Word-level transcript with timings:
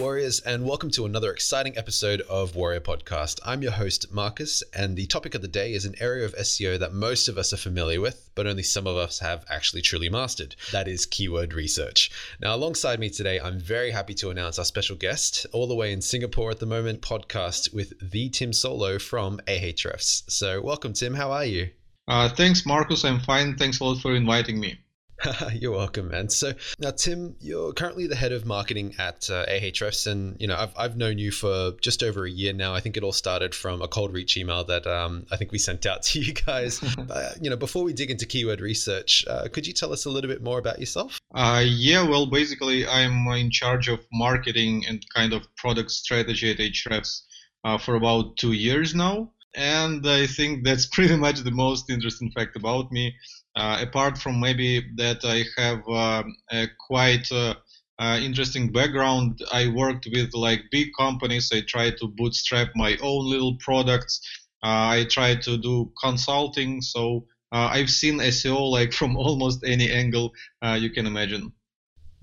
Warriors, 0.00 0.40
and 0.40 0.64
welcome 0.64 0.90
to 0.92 1.04
another 1.04 1.30
exciting 1.30 1.76
episode 1.76 2.22
of 2.22 2.56
Warrior 2.56 2.80
Podcast. 2.80 3.38
I'm 3.44 3.60
your 3.60 3.72
host, 3.72 4.10
Marcus, 4.10 4.62
and 4.72 4.96
the 4.96 5.04
topic 5.04 5.34
of 5.34 5.42
the 5.42 5.46
day 5.46 5.74
is 5.74 5.84
an 5.84 5.94
area 6.00 6.24
of 6.24 6.34
SEO 6.36 6.78
that 6.78 6.94
most 6.94 7.28
of 7.28 7.36
us 7.36 7.52
are 7.52 7.58
familiar 7.58 8.00
with, 8.00 8.30
but 8.34 8.46
only 8.46 8.62
some 8.62 8.86
of 8.86 8.96
us 8.96 9.18
have 9.18 9.44
actually 9.50 9.82
truly 9.82 10.08
mastered. 10.08 10.56
That 10.72 10.88
is 10.88 11.04
keyword 11.04 11.52
research. 11.52 12.10
Now, 12.40 12.54
alongside 12.54 12.98
me 12.98 13.10
today, 13.10 13.38
I'm 13.40 13.60
very 13.60 13.90
happy 13.90 14.14
to 14.14 14.30
announce 14.30 14.58
our 14.58 14.64
special 14.64 14.96
guest, 14.96 15.44
all 15.52 15.66
the 15.66 15.74
way 15.74 15.92
in 15.92 16.00
Singapore 16.00 16.50
at 16.50 16.60
the 16.60 16.66
moment, 16.66 17.02
podcast 17.02 17.74
with 17.74 17.92
the 18.00 18.30
Tim 18.30 18.52
Soulo 18.52 18.98
from 18.98 19.38
Ahrefs. 19.46 20.22
So, 20.30 20.62
welcome, 20.62 20.94
Tim. 20.94 21.12
How 21.12 21.30
are 21.30 21.44
you? 21.44 21.68
Uh, 22.08 22.30
thanks, 22.30 22.64
Marcus. 22.64 23.04
I'm 23.04 23.20
fine. 23.20 23.58
Thanks 23.58 23.80
a 23.80 23.84
lot 23.84 24.00
for 24.00 24.16
inviting 24.16 24.60
me. 24.60 24.78
you're 25.54 25.72
welcome, 25.72 26.08
man. 26.08 26.28
So 26.28 26.52
now, 26.78 26.90
Tim, 26.90 27.36
you're 27.40 27.72
currently 27.72 28.06
the 28.06 28.16
head 28.16 28.32
of 28.32 28.46
marketing 28.46 28.94
at 28.98 29.28
uh, 29.30 29.46
Ahrefs, 29.46 30.06
and 30.06 30.40
you 30.40 30.46
know 30.46 30.56
I've, 30.56 30.72
I've 30.76 30.96
known 30.96 31.18
you 31.18 31.30
for 31.30 31.72
just 31.80 32.02
over 32.02 32.24
a 32.24 32.30
year 32.30 32.52
now. 32.52 32.74
I 32.74 32.80
think 32.80 32.96
it 32.96 33.02
all 33.02 33.12
started 33.12 33.54
from 33.54 33.82
a 33.82 33.88
cold 33.88 34.12
reach 34.12 34.36
email 34.36 34.64
that 34.64 34.86
um, 34.86 35.26
I 35.30 35.36
think 35.36 35.52
we 35.52 35.58
sent 35.58 35.86
out 35.86 36.02
to 36.04 36.20
you 36.20 36.32
guys. 36.32 36.82
uh, 37.10 37.34
you 37.40 37.50
know, 37.50 37.56
before 37.56 37.84
we 37.84 37.92
dig 37.92 38.10
into 38.10 38.26
keyword 38.26 38.60
research, 38.60 39.24
uh, 39.28 39.48
could 39.52 39.66
you 39.66 39.72
tell 39.72 39.92
us 39.92 40.04
a 40.04 40.10
little 40.10 40.30
bit 40.30 40.42
more 40.42 40.58
about 40.58 40.78
yourself? 40.78 41.20
Uh, 41.34 41.62
yeah, 41.64 42.06
well, 42.06 42.26
basically, 42.26 42.86
I'm 42.86 43.26
in 43.28 43.50
charge 43.50 43.88
of 43.88 44.00
marketing 44.12 44.84
and 44.88 45.04
kind 45.14 45.32
of 45.32 45.54
product 45.56 45.90
strategy 45.90 46.50
at 46.50 46.58
Ahrefs 46.58 47.22
uh, 47.64 47.78
for 47.78 47.94
about 47.94 48.36
two 48.36 48.52
years 48.52 48.94
now. 48.94 49.30
And 49.56 50.06
I 50.06 50.26
think 50.26 50.64
that's 50.64 50.86
pretty 50.92 51.16
much 51.16 51.40
the 51.40 51.50
most 51.50 51.90
interesting 51.90 52.30
fact 52.30 52.56
about 52.56 52.90
me. 52.92 53.14
Uh, 53.56 53.78
apart 53.80 54.16
from 54.16 54.38
maybe 54.40 54.80
that 54.96 55.24
I 55.24 55.44
have 55.60 55.82
uh, 55.88 56.22
a 56.52 56.68
quite 56.86 57.30
uh, 57.32 57.54
interesting 57.98 58.70
background, 58.70 59.40
I 59.52 59.68
worked 59.68 60.06
with 60.12 60.32
like 60.34 60.62
big 60.70 60.88
companies. 60.98 61.50
I 61.52 61.62
tried 61.62 61.96
to 61.98 62.06
bootstrap 62.06 62.68
my 62.76 62.96
own 63.02 63.28
little 63.28 63.56
products. 63.56 64.20
I 64.62 65.06
tried 65.10 65.42
to 65.42 65.56
do 65.58 65.92
consulting. 66.00 66.80
So 66.80 67.26
I've 67.50 67.90
seen 67.90 68.18
SEO 68.18 68.70
like 68.70 68.92
from 69.00 69.16
almost 69.16 69.64
any 69.64 69.90
angle 69.90 70.32
you 70.78 70.90
can 70.90 71.06
imagine. 71.06 71.52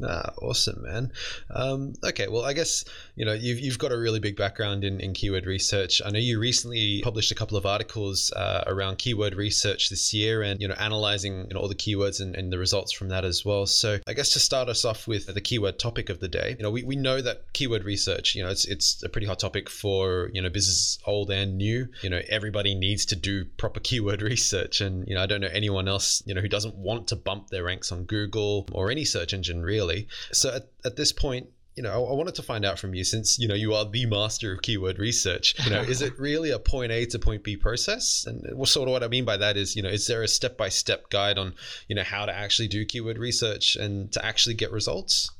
Ah, 0.03 0.31
awesome, 0.43 0.83
man. 0.83 1.11
Um, 1.49 1.93
okay, 2.03 2.27
well, 2.27 2.45
I 2.45 2.53
guess 2.53 2.85
you 3.15 3.25
know 3.25 3.33
you've 3.33 3.59
you've 3.59 3.79
got 3.79 3.91
a 3.91 3.97
really 3.97 4.19
big 4.19 4.37
background 4.37 4.83
in, 4.83 4.99
in 4.99 5.13
keyword 5.13 5.47
research. 5.47 6.03
I 6.05 6.11
know 6.11 6.19
you 6.19 6.39
recently 6.39 7.01
published 7.01 7.31
a 7.31 7.35
couple 7.35 7.57
of 7.57 7.65
articles 7.65 8.31
uh, 8.33 8.63
around 8.67 8.99
keyword 8.99 9.33
research 9.33 9.89
this 9.89 10.13
year, 10.13 10.43
and 10.43 10.61
you 10.61 10.67
know 10.67 10.75
analyzing 10.75 11.47
you 11.47 11.55
know, 11.55 11.61
all 11.61 11.67
the 11.67 11.73
keywords 11.73 12.21
and, 12.21 12.35
and 12.35 12.53
the 12.53 12.59
results 12.59 12.91
from 12.91 13.09
that 13.09 13.25
as 13.25 13.43
well. 13.43 13.65
So 13.65 13.97
I 14.05 14.13
guess 14.13 14.29
to 14.31 14.39
start 14.39 14.69
us 14.69 14.85
off 14.85 15.07
with 15.07 15.33
the 15.33 15.41
keyword 15.41 15.79
topic 15.79 16.09
of 16.09 16.19
the 16.19 16.27
day, 16.27 16.55
you 16.59 16.63
know 16.63 16.69
we, 16.69 16.83
we 16.83 16.95
know 16.95 17.19
that 17.19 17.51
keyword 17.53 17.83
research, 17.83 18.35
you 18.35 18.43
know, 18.43 18.49
it's 18.49 18.65
it's 18.65 19.01
a 19.01 19.09
pretty 19.09 19.25
hot 19.25 19.39
topic 19.39 19.67
for 19.67 20.29
you 20.31 20.43
know 20.43 20.49
business 20.49 20.99
old 21.07 21.31
and 21.31 21.57
new. 21.57 21.87
You 22.03 22.11
know, 22.11 22.21
everybody 22.29 22.75
needs 22.75 23.03
to 23.07 23.15
do 23.15 23.45
proper 23.45 23.79
keyword 23.79 24.21
research, 24.33 24.79
and 24.79 25.07
you 25.07 25.15
know 25.15 25.23
I 25.23 25.25
don't 25.25 25.41
know 25.41 25.49
anyone 25.51 25.87
else 25.87 26.21
you 26.27 26.35
know 26.35 26.41
who 26.41 26.49
doesn't 26.49 26.75
want 26.75 27.07
to 27.07 27.15
bump 27.15 27.49
their 27.49 27.63
ranks 27.63 27.91
on 27.91 28.03
Google 28.03 28.67
or 28.71 28.91
any 28.91 29.03
search 29.03 29.33
engine 29.33 29.63
really 29.63 29.86
So 30.31 30.55
at, 30.55 30.67
at 30.85 30.95
this 30.95 31.11
point, 31.11 31.47
you 31.75 31.83
know, 31.83 31.91
I, 31.91 32.09
I 32.09 32.13
wanted 32.13 32.35
to 32.35 32.41
find 32.41 32.65
out 32.65 32.79
from 32.79 32.95
you 32.95 33.03
since 33.03 33.37
you 33.37 33.47
know 33.47 33.53
you 33.53 33.73
are 33.75 33.85
the 33.85 34.05
master 34.07 34.51
of 34.51 34.63
keyword 34.63 34.97
research. 34.97 35.55
You 35.63 35.69
know, 35.69 35.81
is 35.81 36.01
it 36.01 36.17
really 36.19 36.49
a 36.49 36.59
point 36.59 36.91
A 36.91 37.05
to 37.05 37.19
point 37.19 37.43
B 37.43 37.55
process? 37.55 38.25
And 38.27 38.45
uh, 38.45 38.65
sort 38.65 38.89
of 38.89 38.93
what 38.93 39.03
I 39.03 39.07
mean 39.07 39.25
by 39.25 39.37
that 39.37 39.57
is, 39.57 39.75
you 39.75 39.83
know, 39.83 39.89
is 39.89 40.07
there 40.07 40.23
a 40.23 40.27
step 40.27 40.57
by 40.57 40.69
step 40.69 41.09
guide 41.09 41.37
on 41.37 41.53
you 41.87 41.95
know 41.95 42.03
how 42.03 42.25
to 42.25 42.33
actually 42.33 42.67
do 42.67 42.83
keyword 42.83 43.17
research 43.17 43.75
and 43.75 44.11
to 44.13 44.25
actually 44.25 44.55
get 44.55 44.71
results? 44.71 45.31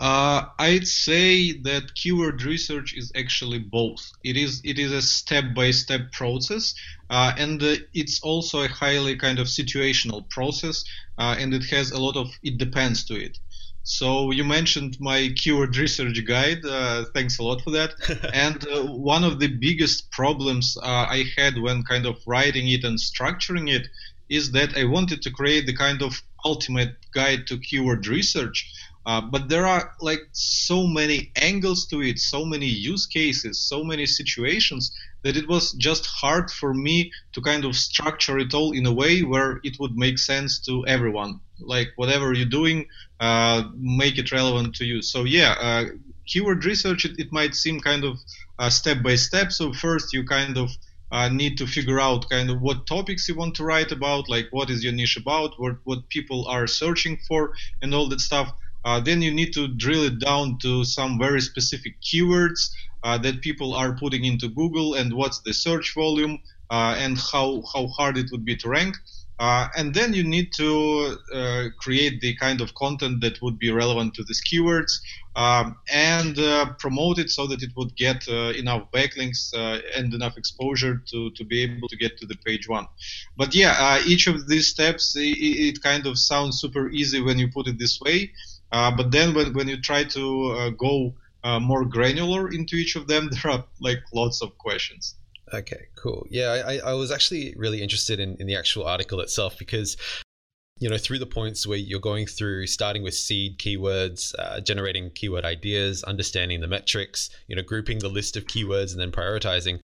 Uh, 0.00 0.46
I'd 0.58 0.88
say 0.88 1.52
that 1.60 1.94
keyword 1.94 2.42
research 2.42 2.94
is 2.96 3.12
actually 3.14 3.58
both. 3.58 4.10
It 4.24 4.38
is 4.38 4.62
it 4.64 4.78
is 4.78 4.92
a 4.92 5.02
step 5.02 5.54
by 5.54 5.72
step 5.72 6.10
process, 6.12 6.74
uh, 7.10 7.34
and 7.36 7.62
uh, 7.62 7.76
it's 7.92 8.22
also 8.22 8.62
a 8.62 8.68
highly 8.68 9.16
kind 9.16 9.38
of 9.38 9.46
situational 9.46 10.26
process, 10.30 10.82
uh, 11.18 11.36
and 11.38 11.52
it 11.52 11.64
has 11.66 11.90
a 11.90 12.00
lot 12.00 12.16
of 12.16 12.28
it 12.42 12.56
depends 12.56 13.04
to 13.04 13.14
it. 13.14 13.38
So 13.82 14.30
you 14.30 14.42
mentioned 14.42 14.96
my 15.00 15.34
keyword 15.36 15.76
research 15.76 16.24
guide. 16.26 16.64
Uh, 16.64 17.04
thanks 17.12 17.38
a 17.38 17.42
lot 17.42 17.60
for 17.60 17.70
that. 17.72 17.92
and 18.32 18.66
uh, 18.68 18.84
one 18.84 19.24
of 19.24 19.38
the 19.38 19.48
biggest 19.48 20.10
problems 20.12 20.78
I 20.82 21.24
had 21.36 21.58
when 21.58 21.82
kind 21.82 22.06
of 22.06 22.16
writing 22.26 22.68
it 22.68 22.84
and 22.84 22.98
structuring 22.98 23.70
it 23.70 23.86
is 24.30 24.52
that 24.52 24.78
I 24.78 24.84
wanted 24.84 25.20
to 25.22 25.30
create 25.30 25.66
the 25.66 25.76
kind 25.76 26.02
of 26.02 26.22
ultimate 26.44 26.96
guide 27.12 27.46
to 27.48 27.58
keyword 27.58 28.06
research 28.06 28.72
uh, 29.10 29.20
but 29.20 29.48
there 29.48 29.66
are 29.66 29.92
like 30.00 30.22
so 30.30 30.86
many 30.86 31.32
angles 31.34 31.84
to 31.84 32.00
it, 32.00 32.16
so 32.20 32.44
many 32.44 32.66
use 32.66 33.06
cases, 33.06 33.58
so 33.58 33.82
many 33.82 34.06
situations 34.06 34.96
that 35.24 35.36
it 35.36 35.48
was 35.48 35.72
just 35.72 36.06
hard 36.06 36.48
for 36.48 36.72
me 36.72 37.10
to 37.32 37.40
kind 37.40 37.64
of 37.64 37.74
structure 37.74 38.38
it 38.38 38.54
all 38.54 38.70
in 38.70 38.86
a 38.86 38.92
way 38.92 39.22
where 39.22 39.58
it 39.64 39.76
would 39.80 39.96
make 39.96 40.16
sense 40.16 40.60
to 40.60 40.86
everyone. 40.86 41.40
Like 41.58 41.88
whatever 41.96 42.32
you're 42.32 42.56
doing, 42.60 42.86
uh, 43.18 43.64
make 43.76 44.16
it 44.16 44.30
relevant 44.30 44.76
to 44.76 44.84
you. 44.84 45.02
So 45.02 45.24
yeah, 45.24 45.56
uh, 45.60 45.84
keyword 46.28 46.64
research 46.64 47.04
it, 47.04 47.18
it, 47.18 47.32
might 47.32 47.56
seem 47.56 47.80
kind 47.80 48.04
of 48.04 48.16
uh, 48.60 48.70
step 48.70 49.02
by 49.02 49.16
step. 49.16 49.50
So 49.50 49.72
first 49.72 50.12
you 50.12 50.22
kind 50.24 50.56
of 50.56 50.70
uh, 51.10 51.28
need 51.28 51.58
to 51.58 51.66
figure 51.66 51.98
out 51.98 52.30
kind 52.30 52.48
of 52.48 52.60
what 52.60 52.86
topics 52.86 53.28
you 53.28 53.34
want 53.34 53.56
to 53.56 53.64
write 53.64 53.90
about, 53.90 54.28
like 54.28 54.46
what 54.52 54.70
is 54.70 54.84
your 54.84 54.92
niche 54.92 55.16
about, 55.16 55.58
what 55.58 55.78
what 55.82 56.08
people 56.10 56.46
are 56.46 56.68
searching 56.68 57.18
for, 57.26 57.54
and 57.82 57.92
all 57.92 58.08
that 58.08 58.20
stuff. 58.20 58.52
Uh, 58.84 59.00
then 59.00 59.20
you 59.20 59.32
need 59.32 59.52
to 59.52 59.68
drill 59.68 60.04
it 60.04 60.18
down 60.20 60.58
to 60.62 60.84
some 60.84 61.18
very 61.18 61.40
specific 61.40 61.94
keywords 62.00 62.70
uh, 63.02 63.18
that 63.18 63.40
people 63.40 63.74
are 63.74 63.94
putting 63.94 64.24
into 64.24 64.48
Google 64.48 64.94
and 64.94 65.12
what's 65.12 65.40
the 65.40 65.52
search 65.52 65.94
volume 65.94 66.38
uh, 66.70 66.94
and 66.98 67.18
how, 67.32 67.62
how 67.72 67.86
hard 67.88 68.16
it 68.16 68.26
would 68.30 68.44
be 68.44 68.56
to 68.56 68.68
rank. 68.68 68.96
Uh, 69.38 69.68
and 69.74 69.94
then 69.94 70.12
you 70.12 70.22
need 70.22 70.52
to 70.52 71.16
uh, 71.32 71.64
create 71.78 72.20
the 72.20 72.36
kind 72.36 72.60
of 72.60 72.74
content 72.74 73.22
that 73.22 73.40
would 73.40 73.58
be 73.58 73.70
relevant 73.70 74.12
to 74.12 74.22
these 74.24 74.42
keywords 74.42 74.92
um, 75.34 75.74
and 75.90 76.38
uh, 76.38 76.66
promote 76.78 77.18
it 77.18 77.30
so 77.30 77.46
that 77.46 77.62
it 77.62 77.70
would 77.74 77.96
get 77.96 78.28
enough 78.28 78.82
backlinks 78.92 79.54
and 79.96 80.12
enough 80.12 80.36
exposure 80.36 81.02
to, 81.10 81.30
to 81.30 81.44
be 81.44 81.62
able 81.62 81.88
to 81.88 81.96
get 81.96 82.18
to 82.18 82.26
the 82.26 82.36
page 82.44 82.68
one. 82.68 82.86
But 83.38 83.54
yeah, 83.54 83.98
each 84.04 84.26
of 84.26 84.46
these 84.46 84.68
steps, 84.68 85.16
it, 85.16 85.38
it, 85.38 85.82
kind 85.82 86.06
of 86.06 86.18
sounds 86.18 86.60
super 86.60 86.90
easy 86.90 87.22
when 87.22 87.38
you 87.38 87.50
put 87.50 87.66
it 87.66 87.78
this 87.78 87.98
way. 87.98 88.32
Uh, 88.72 88.90
but 88.96 89.10
then 89.10 89.34
when, 89.34 89.52
when 89.54 89.68
you 89.68 89.80
try 89.80 90.04
to 90.04 90.50
uh, 90.52 90.70
go 90.70 91.14
uh, 91.42 91.58
more 91.58 91.84
granular 91.84 92.50
into 92.50 92.76
each 92.76 92.96
of 92.96 93.06
them, 93.06 93.30
there 93.42 93.52
are 93.52 93.64
like 93.80 94.00
lots 94.12 94.42
of 94.42 94.56
questions. 94.58 95.16
Okay, 95.52 95.86
cool. 95.96 96.26
Yeah, 96.30 96.62
I, 96.64 96.78
I 96.78 96.92
was 96.92 97.10
actually 97.10 97.54
really 97.56 97.82
interested 97.82 98.20
in, 98.20 98.36
in 98.38 98.46
the 98.46 98.54
actual 98.54 98.84
article 98.84 99.20
itself 99.20 99.58
because 99.58 99.96
you 100.78 100.88
know 100.88 100.96
through 100.96 101.18
the 101.18 101.26
points 101.26 101.66
where 101.66 101.76
you're 101.76 102.00
going 102.00 102.26
through 102.26 102.66
starting 102.66 103.02
with 103.02 103.14
seed 103.14 103.58
keywords 103.58 104.34
uh, 104.38 104.60
generating 104.60 105.10
keyword 105.10 105.44
ideas 105.44 106.02
understanding 106.04 106.60
the 106.60 106.66
metrics 106.66 107.28
you 107.48 107.54
know 107.54 107.62
grouping 107.62 107.98
the 107.98 108.08
list 108.08 108.36
of 108.36 108.46
keywords 108.46 108.92
and 108.92 109.00
then 109.00 109.12
prioritizing 109.12 109.78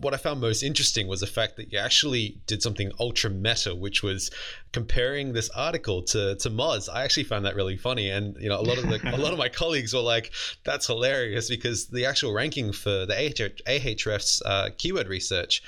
what 0.00 0.14
I 0.14 0.16
found 0.16 0.40
most 0.40 0.62
interesting 0.62 1.06
was 1.06 1.20
the 1.20 1.26
fact 1.26 1.56
that 1.56 1.72
you 1.72 1.78
actually 1.78 2.38
did 2.46 2.62
something 2.62 2.92
ultra 3.00 3.30
meta, 3.30 3.74
which 3.74 4.02
was 4.02 4.30
comparing 4.72 5.32
this 5.32 5.50
article 5.50 6.02
to 6.02 6.36
to 6.36 6.50
Moz. 6.50 6.88
I 6.92 7.04
actually 7.04 7.24
found 7.24 7.44
that 7.44 7.56
really 7.56 7.76
funny, 7.76 8.10
and 8.10 8.36
you 8.40 8.48
know, 8.48 8.60
a 8.60 8.62
lot 8.62 8.78
of 8.78 8.88
the, 8.88 9.00
a 9.14 9.18
lot 9.18 9.32
of 9.32 9.38
my 9.38 9.48
colleagues 9.60 9.94
were 9.94 10.00
like, 10.00 10.32
"That's 10.64 10.86
hilarious," 10.86 11.48
because 11.48 11.88
the 11.88 12.06
actual 12.06 12.32
ranking 12.32 12.72
for 12.72 13.06
the 13.06 13.14
Ahrefs 13.14 14.42
uh, 14.44 14.70
keyword 14.76 15.08
research 15.08 15.62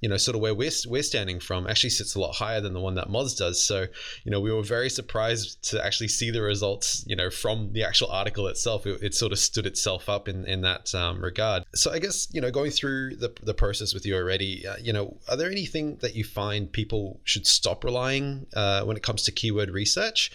you 0.00 0.08
know, 0.10 0.16
sort 0.18 0.34
of 0.34 0.42
where 0.42 0.54
we're, 0.54 0.70
we're 0.88 1.02
standing 1.02 1.40
from 1.40 1.66
actually 1.66 1.90
sits 1.90 2.14
a 2.14 2.20
lot 2.20 2.34
higher 2.34 2.60
than 2.60 2.74
the 2.74 2.80
one 2.80 2.94
that 2.94 3.08
Moz 3.08 3.36
does. 3.36 3.62
So, 3.62 3.86
you 4.24 4.30
know, 4.30 4.40
we 4.40 4.52
were 4.52 4.62
very 4.62 4.90
surprised 4.90 5.62
to 5.70 5.84
actually 5.84 6.08
see 6.08 6.30
the 6.30 6.42
results, 6.42 7.02
you 7.06 7.16
know, 7.16 7.30
from 7.30 7.72
the 7.72 7.82
actual 7.82 8.10
article 8.10 8.46
itself. 8.46 8.86
It, 8.86 9.02
it 9.02 9.14
sort 9.14 9.32
of 9.32 9.38
stood 9.38 9.64
itself 9.64 10.08
up 10.08 10.28
in, 10.28 10.44
in 10.44 10.60
that 10.62 10.94
um, 10.94 11.22
regard. 11.22 11.64
So 11.74 11.92
I 11.92 11.98
guess, 11.98 12.28
you 12.30 12.42
know, 12.42 12.50
going 12.50 12.72
through 12.72 13.16
the, 13.16 13.32
the 13.42 13.54
process 13.54 13.94
with 13.94 14.04
you 14.04 14.14
already, 14.16 14.66
uh, 14.66 14.76
you 14.80 14.92
know, 14.92 15.16
are 15.30 15.36
there 15.36 15.50
anything 15.50 15.96
that 16.02 16.14
you 16.14 16.24
find 16.24 16.70
people 16.70 17.20
should 17.24 17.46
stop 17.46 17.82
relying 17.82 18.46
uh, 18.54 18.82
when 18.82 18.98
it 18.98 19.02
comes 19.02 19.22
to 19.24 19.32
keyword 19.32 19.70
research? 19.70 20.30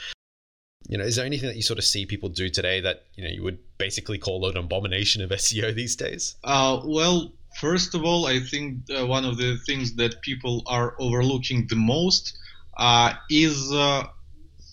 You 0.90 0.98
know, 0.98 1.04
is 1.04 1.16
there 1.16 1.26
anything 1.26 1.48
that 1.48 1.56
you 1.56 1.62
sort 1.62 1.78
of 1.78 1.86
see 1.86 2.08
people 2.08 2.30
do 2.30 2.50
today 2.50 2.82
that, 2.82 3.06
you 3.14 3.24
know, 3.24 3.30
you 3.30 3.44
would 3.44 3.60
basically 3.78 4.18
call 4.18 4.44
an 4.50 4.58
abomination 4.58 5.22
of 5.22 5.30
SEO 5.30 5.76
these 5.76 5.96
days? 5.96 6.36
Uh, 6.44 6.82
well, 6.84 7.32
First 7.56 7.96
of 7.96 8.04
all, 8.04 8.26
I 8.26 8.40
think 8.40 8.90
uh, 8.90 9.06
one 9.06 9.26
of 9.26 9.38
the 9.38 9.58
things 9.66 9.96
that 9.96 10.22
people 10.22 10.64
are 10.68 10.96
overlooking 11.00 11.68
the 11.68 11.76
most 11.76 12.38
uh, 12.78 13.14
is 13.30 13.72
uh, 13.72 14.04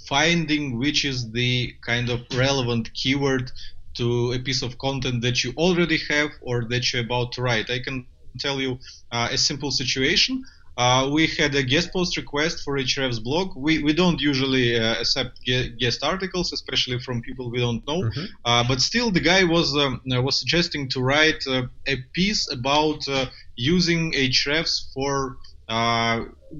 finding 0.08 0.78
which 0.78 1.04
is 1.04 1.30
the 1.32 1.74
kind 1.84 2.08
of 2.08 2.20
relevant 2.34 2.92
keyword 2.94 3.50
to 3.96 4.32
a 4.32 4.38
piece 4.38 4.62
of 4.62 4.78
content 4.78 5.22
that 5.22 5.42
you 5.42 5.52
already 5.56 5.98
have 6.08 6.30
or 6.40 6.64
that 6.64 6.92
you're 6.92 7.02
about 7.02 7.32
to 7.32 7.42
write. 7.42 7.68
I 7.68 7.80
can 7.80 8.06
tell 8.38 8.60
you 8.60 8.78
uh, 9.10 9.28
a 9.30 9.38
simple 9.38 9.70
situation. 9.70 10.44
Uh, 10.78 11.10
we 11.12 11.26
had 11.26 11.52
a 11.56 11.62
guest 11.64 11.92
post 11.92 12.16
request 12.16 12.60
for 12.64 12.78
Ahrefs 12.78 13.20
blog. 13.20 13.56
We, 13.56 13.82
we 13.82 13.92
don't 13.92 14.20
usually 14.20 14.78
uh, 14.78 15.00
accept 15.00 15.40
guest 15.44 16.04
articles, 16.04 16.52
especially 16.52 17.00
from 17.00 17.20
people 17.20 17.50
we 17.50 17.58
don't 17.58 17.84
know. 17.88 18.02
Mm-hmm. 18.02 18.24
Uh, 18.44 18.64
but 18.68 18.80
still, 18.80 19.10
the 19.10 19.20
guy 19.20 19.42
was 19.42 19.76
um, 19.76 20.00
uh, 20.14 20.22
was 20.22 20.38
suggesting 20.38 20.88
to 20.90 21.00
write 21.00 21.42
uh, 21.48 21.62
a 21.88 21.96
piece 22.12 22.48
about 22.52 23.00
uh, 23.08 23.26
using 23.56 24.12
Ahrefs 24.12 24.92
for 24.94 25.38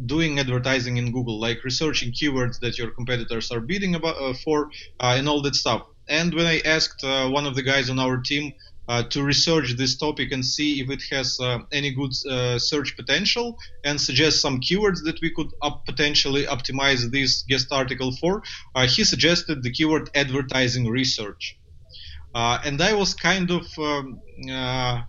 doing 0.04 0.38
advertising 0.38 0.96
in 0.96 1.12
Google, 1.12 1.38
like 1.38 1.62
researching 1.62 2.12
keywords 2.12 2.58
that 2.60 2.76
your 2.76 2.90
competitors 2.90 3.52
are 3.52 3.60
bidding 3.60 3.94
about 3.94 4.36
for, 4.38 4.68
and 4.98 5.28
all 5.28 5.40
that 5.42 5.54
stuff. 5.54 5.82
And 6.08 6.34
when 6.34 6.44
I 6.44 6.60
asked 6.64 7.02
one 7.04 7.46
of 7.46 7.54
the 7.54 7.62
guys 7.62 7.88
on 7.88 7.98
our 7.98 8.18
team 8.18 8.52
to 8.88 9.22
research 9.22 9.76
this 9.76 9.96
topic 9.96 10.32
and 10.32 10.44
see 10.44 10.80
if 10.80 10.90
it 10.90 11.02
has 11.10 11.38
uh, 11.40 11.58
any 11.72 11.90
good 11.90 12.12
uh, 12.30 12.58
search 12.58 12.96
potential 12.96 13.58
and 13.84 14.00
suggest 14.00 14.40
some 14.40 14.60
keywords 14.60 15.04
that 15.04 15.20
we 15.20 15.30
could 15.30 15.48
up 15.62 15.84
potentially 15.84 16.44
optimize 16.46 17.10
this 17.10 17.42
guest 17.42 17.68
article 17.70 18.12
for. 18.12 18.42
Uh, 18.74 18.86
he 18.86 19.04
suggested 19.04 19.62
the 19.62 19.70
keyword 19.70 20.10
advertising 20.14 20.88
research. 20.88 21.58
Uh, 22.34 22.58
and 22.64 22.80
I 22.80 22.94
was 22.94 23.14
kind 23.14 23.50
of, 23.50 23.66
um, 23.78 24.20
uh, 24.50 25.02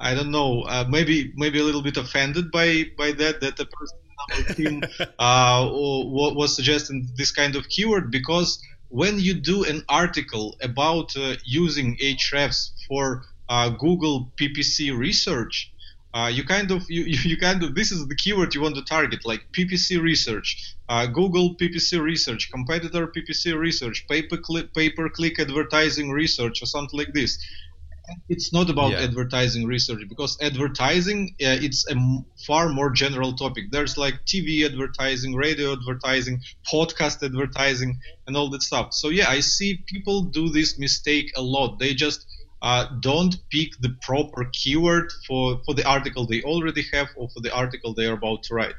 I 0.00 0.14
don't 0.14 0.30
know, 0.30 0.64
maybe 0.88 1.32
maybe 1.36 1.58
a 1.58 1.64
little 1.64 1.82
bit 1.82 1.96
offended 1.96 2.52
by 2.52 2.84
by 2.96 3.12
that 3.12 3.40
that 3.40 3.56
the 3.56 3.66
person 3.66 3.98
on 4.20 4.26
our 4.36 4.54
team 4.54 4.82
was 6.38 6.54
suggesting 6.54 7.08
this 7.16 7.32
kind 7.32 7.56
of 7.56 7.68
keyword 7.68 8.12
because 8.12 8.60
when 8.88 9.18
you 9.18 9.34
do 9.34 9.64
an 9.64 9.84
article 9.88 10.56
about 10.62 11.16
uh, 11.16 11.34
using 11.44 11.96
Ahrefs 11.98 12.70
for 12.86 13.22
uh, 13.48 13.70
Google 13.70 14.32
PPC 14.36 14.96
research, 14.96 15.72
uh, 16.14 16.30
you 16.32 16.44
kind 16.44 16.70
of 16.70 16.90
you, 16.90 17.02
you 17.30 17.36
kind 17.36 17.62
of 17.62 17.74
this 17.74 17.92
is 17.92 18.06
the 18.06 18.16
keyword 18.16 18.54
you 18.54 18.62
want 18.62 18.74
to 18.76 18.84
target 18.84 19.26
like 19.26 19.44
PPC 19.52 20.00
research, 20.00 20.74
uh, 20.88 21.06
Google 21.06 21.54
PPC 21.56 22.00
research, 22.00 22.50
competitor 22.50 23.06
PPC 23.06 23.56
research, 23.58 24.06
pay 24.08 24.22
per 24.22 25.08
click 25.08 25.38
advertising 25.38 26.10
research 26.10 26.62
or 26.62 26.66
something 26.66 26.98
like 26.98 27.12
this 27.12 27.38
it's 28.28 28.52
not 28.52 28.70
about 28.70 28.92
yeah. 28.92 29.00
advertising 29.00 29.66
research 29.66 30.02
because 30.08 30.36
advertising 30.40 31.34
uh, 31.42 31.66
it's 31.66 31.88
a 31.90 31.96
far 32.46 32.68
more 32.68 32.90
general 32.90 33.32
topic. 33.34 33.64
There's 33.70 33.96
like 33.96 34.24
tv 34.26 34.64
advertising 34.64 35.34
radio 35.34 35.72
advertising 35.72 36.40
podcast 36.72 37.22
advertising 37.22 37.98
and 38.26 38.36
all 38.36 38.50
that 38.50 38.62
stuff. 38.62 38.94
So 38.94 39.08
yeah 39.08 39.28
i 39.28 39.40
see 39.40 39.82
people 39.86 40.22
do 40.22 40.48
this 40.48 40.78
mistake 40.78 41.32
a 41.36 41.42
lot. 41.42 41.78
They 41.78 41.94
just 41.94 42.26
uh, 42.60 42.86
don't 43.00 43.36
pick 43.50 43.70
the 43.80 43.96
proper 44.02 44.44
keyword 44.52 45.12
for 45.26 45.60
for 45.64 45.74
the 45.74 45.86
article 45.86 46.26
they 46.26 46.42
already 46.42 46.84
have 46.92 47.08
or 47.16 47.28
for 47.28 47.40
the 47.40 47.54
article 47.54 47.94
they 47.94 48.06
are 48.06 48.14
about 48.14 48.42
to 48.44 48.54
write. 48.54 48.74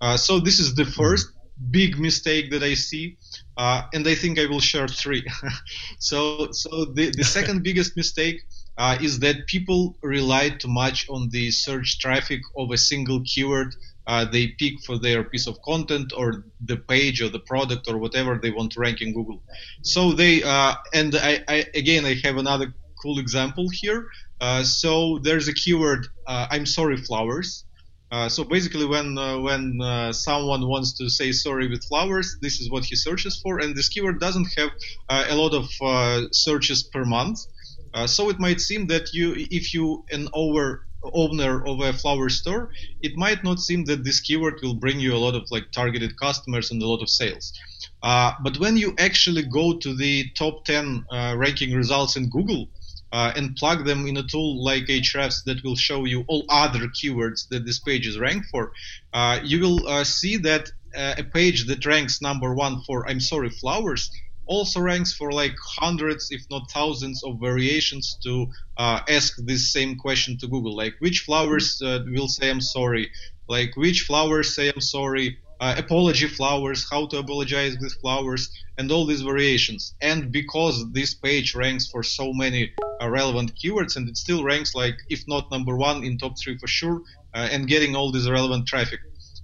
Uh, 0.00 0.16
so 0.16 0.40
this 0.40 0.58
is 0.58 0.74
the 0.74 0.82
1st 0.82 1.26
big 1.70 1.98
mistake 1.98 2.50
that 2.50 2.62
i 2.62 2.74
see 2.74 3.16
uh, 3.56 3.82
and 3.92 4.06
I 4.08 4.14
think 4.14 4.38
I 4.38 4.46
will 4.46 4.60
share 4.60 4.88
three. 4.88 5.24
so, 5.98 6.50
so 6.50 6.86
the, 6.86 7.12
the 7.16 7.24
second 7.38 7.62
biggest 7.62 7.96
mistake 7.96 8.42
uh, 8.76 8.98
is 9.00 9.20
that 9.20 9.46
people 9.46 9.96
rely 10.02 10.50
too 10.50 10.68
much 10.68 11.08
on 11.08 11.28
the 11.28 11.52
search 11.52 12.00
traffic 12.00 12.40
of 12.56 12.72
a 12.72 12.76
single 12.76 13.22
keyword 13.24 13.76
uh, 14.06 14.24
they 14.24 14.48
pick 14.48 14.80
for 14.84 14.98
their 14.98 15.24
piece 15.24 15.46
of 15.46 15.60
content 15.62 16.12
or 16.16 16.44
the 16.60 16.76
page 16.76 17.22
or 17.22 17.28
the 17.28 17.38
product 17.38 17.88
or 17.88 17.96
whatever 17.96 18.38
they 18.38 18.50
want 18.50 18.72
to 18.72 18.80
rank 18.80 19.00
in 19.00 19.14
Google. 19.14 19.42
So 19.82 20.12
they 20.12 20.42
uh, 20.42 20.74
and 20.92 21.14
I, 21.14 21.42
I, 21.48 21.64
again 21.74 22.04
I 22.04 22.14
have 22.24 22.36
another 22.36 22.74
cool 23.02 23.18
example 23.18 23.68
here. 23.72 24.08
Uh, 24.40 24.62
so 24.62 25.18
there's 25.22 25.48
a 25.48 25.54
keyword 25.54 26.06
uh, 26.26 26.48
I'm 26.50 26.66
sorry 26.66 26.98
flowers. 26.98 27.63
Uh, 28.14 28.28
so 28.28 28.44
basically, 28.44 28.86
when 28.86 29.18
uh, 29.18 29.36
when 29.40 29.80
uh, 29.82 30.12
someone 30.12 30.68
wants 30.68 30.92
to 30.92 31.10
say 31.10 31.32
sorry 31.32 31.66
with 31.68 31.82
flowers, 31.84 32.36
this 32.40 32.60
is 32.60 32.70
what 32.70 32.84
he 32.84 32.94
searches 32.94 33.40
for, 33.42 33.58
and 33.58 33.74
this 33.74 33.88
keyword 33.88 34.20
doesn't 34.20 34.46
have 34.56 34.70
uh, 35.08 35.24
a 35.30 35.34
lot 35.34 35.52
of 35.52 35.64
uh, 35.82 36.22
searches 36.30 36.84
per 36.84 37.04
month. 37.04 37.38
so 38.06 38.22
it 38.32 38.38
might 38.38 38.60
seem 38.60 38.82
that 38.86 39.04
you, 39.16 39.26
if 39.58 39.64
you 39.74 40.04
an 40.16 40.28
over 40.32 40.86
owner 41.22 41.54
of 41.70 41.76
a 41.80 41.92
flower 41.92 42.28
store, 42.28 42.70
it 43.06 43.14
might 43.16 43.42
not 43.42 43.58
seem 43.58 43.80
that 43.90 44.04
this 44.04 44.20
keyword 44.26 44.56
will 44.62 44.78
bring 44.84 44.98
you 45.00 45.12
a 45.14 45.22
lot 45.26 45.34
of 45.34 45.44
like 45.54 45.66
targeted 45.72 46.12
customers 46.26 46.70
and 46.70 46.80
a 46.82 46.88
lot 46.92 47.02
of 47.02 47.08
sales. 47.20 47.46
but 48.46 48.54
when 48.62 48.76
you 48.82 48.94
actually 49.08 49.44
go 49.60 49.66
to 49.84 49.90
the 50.02 50.14
top 50.42 50.64
10 50.64 51.04
ranking 51.44 51.72
results 51.82 52.14
in 52.18 52.30
Google, 52.36 52.62
uh, 53.14 53.32
and 53.36 53.54
plug 53.54 53.86
them 53.86 54.06
in 54.08 54.16
a 54.16 54.24
tool 54.24 54.64
like 54.64 54.86
Ahrefs 54.86 55.44
that 55.44 55.62
will 55.62 55.76
show 55.76 56.04
you 56.04 56.24
all 56.26 56.44
other 56.48 56.88
keywords 56.88 57.48
that 57.48 57.64
this 57.64 57.78
page 57.78 58.08
is 58.08 58.18
ranked 58.18 58.48
for, 58.50 58.72
uh, 59.12 59.38
you 59.44 59.60
will 59.60 59.86
uh, 59.86 60.02
see 60.02 60.36
that 60.38 60.68
uh, 60.96 61.14
a 61.18 61.22
page 61.22 61.66
that 61.68 61.86
ranks 61.86 62.20
number 62.20 62.52
one 62.54 62.82
for 62.82 63.08
I'm 63.08 63.20
sorry 63.20 63.50
flowers 63.50 64.10
also 64.46 64.80
ranks 64.80 65.12
for 65.14 65.30
like 65.30 65.54
hundreds, 65.78 66.28
if 66.32 66.42
not 66.50 66.70
thousands, 66.72 67.22
of 67.22 67.40
variations 67.40 68.18
to 68.24 68.46
uh, 68.76 69.00
ask 69.08 69.36
this 69.38 69.72
same 69.72 69.96
question 69.96 70.36
to 70.38 70.48
Google. 70.48 70.76
Like 70.76 70.94
which 70.98 71.20
flowers 71.20 71.80
uh, 71.82 72.00
will 72.06 72.28
say 72.28 72.50
I'm 72.50 72.60
sorry, 72.60 73.10
like 73.48 73.76
which 73.76 74.02
flowers 74.02 74.56
say 74.56 74.72
I'm 74.74 74.80
sorry, 74.80 75.38
uh, 75.64 75.74
apology 75.78 76.28
flowers, 76.28 76.86
how 76.90 77.06
to 77.06 77.16
apologize 77.16 77.74
with 77.80 77.94
flowers, 78.02 78.50
and 78.76 78.92
all 78.92 79.06
these 79.06 79.22
variations. 79.22 79.94
And 80.02 80.30
because 80.30 80.76
this 80.92 81.14
page 81.14 81.54
ranks 81.54 81.86
for 81.86 82.02
so 82.02 82.34
many 82.34 82.74
uh, 83.00 83.08
relevant 83.08 83.54
keywords, 83.54 83.96
and 83.96 84.06
it 84.06 84.18
still 84.18 84.44
ranks 84.44 84.74
like, 84.74 84.96
if 85.08 85.20
not 85.26 85.50
number 85.50 85.74
one, 85.74 86.04
in 86.04 86.18
top 86.18 86.34
three 86.38 86.58
for 86.58 86.66
sure, 86.66 87.00
uh, 87.34 87.48
and 87.50 87.66
getting 87.66 87.96
all 87.96 88.12
this 88.12 88.28
relevant 88.28 88.68
traffic. 88.68 89.00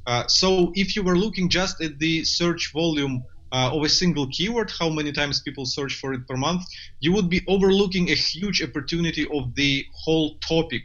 Uh, 0.06 0.26
so 0.26 0.72
if 0.74 0.94
you 0.94 1.02
were 1.02 1.16
looking 1.16 1.48
just 1.48 1.80
at 1.80 1.98
the 1.98 2.22
search 2.22 2.70
volume 2.74 3.24
uh, 3.52 3.70
of 3.72 3.82
a 3.82 3.88
single 3.88 4.26
keyword, 4.26 4.70
how 4.78 4.90
many 4.90 5.12
times 5.12 5.40
people 5.40 5.64
search 5.64 5.94
for 6.00 6.12
it 6.12 6.28
per 6.28 6.36
month, 6.36 6.62
you 7.00 7.14
would 7.14 7.30
be 7.30 7.40
overlooking 7.48 8.10
a 8.10 8.14
huge 8.14 8.62
opportunity 8.62 9.26
of 9.32 9.54
the 9.54 9.86
whole 9.94 10.36
topic 10.40 10.82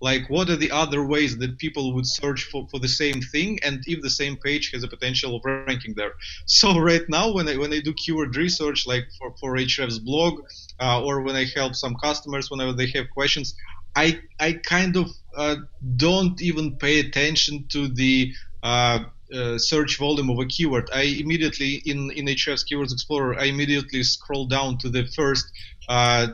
like 0.00 0.28
what 0.28 0.48
are 0.50 0.56
the 0.56 0.70
other 0.70 1.04
ways 1.04 1.38
that 1.38 1.58
people 1.58 1.94
would 1.94 2.06
search 2.06 2.44
for, 2.44 2.66
for 2.70 2.78
the 2.78 2.88
same 2.88 3.20
thing? 3.20 3.58
And 3.62 3.82
if 3.86 4.00
the 4.02 4.10
same 4.10 4.36
page 4.36 4.70
has 4.72 4.82
a 4.82 4.88
potential 4.88 5.36
of 5.36 5.44
ranking 5.44 5.94
there. 5.94 6.12
So 6.46 6.78
right 6.78 7.02
now 7.08 7.32
when 7.32 7.48
i 7.48 7.56
when 7.56 7.72
i 7.72 7.80
do 7.80 7.92
keyword 7.94 8.36
research 8.36 8.86
like 8.86 9.06
for, 9.18 9.34
for 9.40 9.56
Ahrefs 9.56 10.02
blog 10.02 10.40
uh, 10.80 11.02
or 11.02 11.22
when 11.22 11.36
i 11.36 11.44
help 11.54 11.74
some 11.74 11.94
customers 11.96 12.50
whenever 12.50 12.72
they 12.72 12.88
have 12.94 13.10
questions 13.10 13.54
i 13.96 14.20
i 14.38 14.52
kind 14.52 14.96
of 14.96 15.10
uh, 15.36 15.56
don't 15.96 16.40
even 16.42 16.76
pay 16.76 17.00
attention 17.00 17.66
to 17.68 17.88
the 17.88 18.32
uh, 18.62 19.00
uh, 19.34 19.58
search 19.58 19.98
volume 19.98 20.30
of 20.30 20.38
a 20.38 20.46
keyword, 20.46 20.88
I 20.92 21.02
immediately 21.02 21.82
in 21.84 22.10
in 22.12 22.26
Ahrefs 22.26 22.64
Keywords 22.68 22.92
Explorer, 22.92 23.38
I 23.38 23.44
immediately 23.44 24.02
scroll 24.02 24.46
down 24.46 24.78
to 24.78 24.88
the 24.88 25.06
first. 25.16 25.46
Uh, 25.88 26.28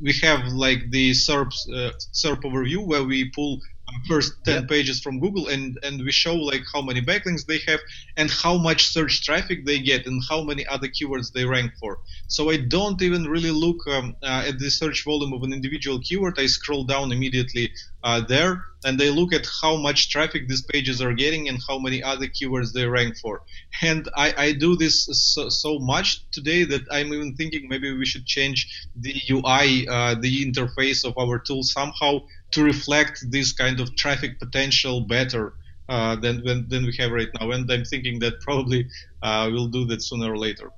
we 0.00 0.12
have 0.22 0.44
like 0.52 0.90
the 0.90 1.10
SERP 1.10 1.52
uh, 1.74 1.90
SERP 2.12 2.42
overview 2.42 2.86
where 2.86 3.04
we 3.04 3.30
pull 3.30 3.60
first 4.08 4.32
10 4.44 4.66
pages 4.66 5.00
from 5.00 5.20
Google 5.20 5.48
and, 5.48 5.78
and 5.82 6.02
we 6.02 6.12
show 6.12 6.34
like 6.34 6.62
how 6.72 6.82
many 6.82 7.00
backlinks 7.00 7.46
they 7.46 7.58
have 7.66 7.80
and 8.16 8.30
how 8.30 8.56
much 8.56 8.86
search 8.86 9.24
traffic 9.24 9.64
they 9.66 9.80
get 9.80 10.06
and 10.06 10.22
how 10.28 10.42
many 10.42 10.66
other 10.66 10.88
keywords 10.88 11.32
they 11.32 11.44
rank 11.44 11.72
for. 11.80 11.98
So 12.28 12.50
I 12.50 12.58
don't 12.58 13.00
even 13.02 13.24
really 13.24 13.50
look 13.50 13.86
um, 13.88 14.16
uh, 14.22 14.44
at 14.46 14.58
the 14.58 14.70
search 14.70 15.04
volume 15.04 15.32
of 15.32 15.42
an 15.42 15.52
individual 15.52 16.00
keyword. 16.00 16.38
I 16.38 16.46
scroll 16.46 16.84
down 16.84 17.12
immediately 17.12 17.72
uh, 18.02 18.20
there 18.20 18.64
and 18.84 18.98
they 18.98 19.10
look 19.10 19.32
at 19.32 19.46
how 19.60 19.76
much 19.76 20.10
traffic 20.10 20.48
these 20.48 20.62
pages 20.62 21.02
are 21.02 21.12
getting 21.12 21.48
and 21.48 21.58
how 21.68 21.78
many 21.78 22.02
other 22.02 22.26
keywords 22.26 22.72
they 22.72 22.86
rank 22.86 23.16
for. 23.18 23.42
And 23.82 24.08
I, 24.16 24.34
I 24.36 24.52
do 24.52 24.76
this 24.76 25.06
so, 25.12 25.48
so 25.48 25.78
much 25.78 26.28
today 26.30 26.64
that 26.64 26.82
I'm 26.90 27.12
even 27.12 27.34
thinking 27.36 27.68
maybe 27.68 27.92
we 27.96 28.06
should 28.06 28.26
change 28.26 28.88
the 28.96 29.14
UI, 29.30 29.86
uh, 29.88 30.14
the 30.20 30.44
interface 30.44 31.04
of 31.04 31.16
our 31.18 31.38
tool 31.38 31.62
somehow 31.62 32.20
to 32.52 32.64
reflect 32.64 33.30
this 33.30 33.52
kind 33.52 33.80
of 33.80 33.94
traffic 33.96 34.38
potential 34.38 35.02
better 35.02 35.54
uh, 35.88 36.16
than, 36.16 36.44
than, 36.44 36.68
than 36.68 36.86
we 36.86 36.94
have 36.98 37.10
right 37.10 37.28
now. 37.40 37.50
And 37.50 37.70
I'm 37.70 37.84
thinking 37.84 38.18
that 38.20 38.40
probably 38.40 38.88
uh, 39.22 39.48
we'll 39.52 39.68
do 39.68 39.84
that 39.86 40.02
sooner 40.02 40.32
or 40.32 40.38
later. 40.38 40.70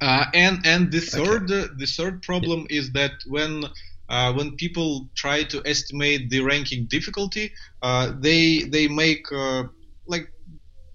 Uh, 0.00 0.26
and 0.34 0.58
and 0.66 0.90
the 0.90 1.00
third 1.00 1.50
okay. 1.50 1.72
the 1.78 1.86
third 1.86 2.20
problem 2.22 2.66
yeah. 2.68 2.78
is 2.78 2.90
that 2.92 3.12
when 3.26 3.64
uh, 4.08 4.32
when 4.32 4.56
people 4.56 5.08
try 5.14 5.42
to 5.44 5.62
estimate 5.64 6.30
the 6.30 6.40
ranking 6.40 6.86
difficulty, 6.86 7.52
uh, 7.82 8.12
they 8.18 8.60
they 8.62 8.88
make 8.88 9.30
uh, 9.32 9.64
like 10.06 10.28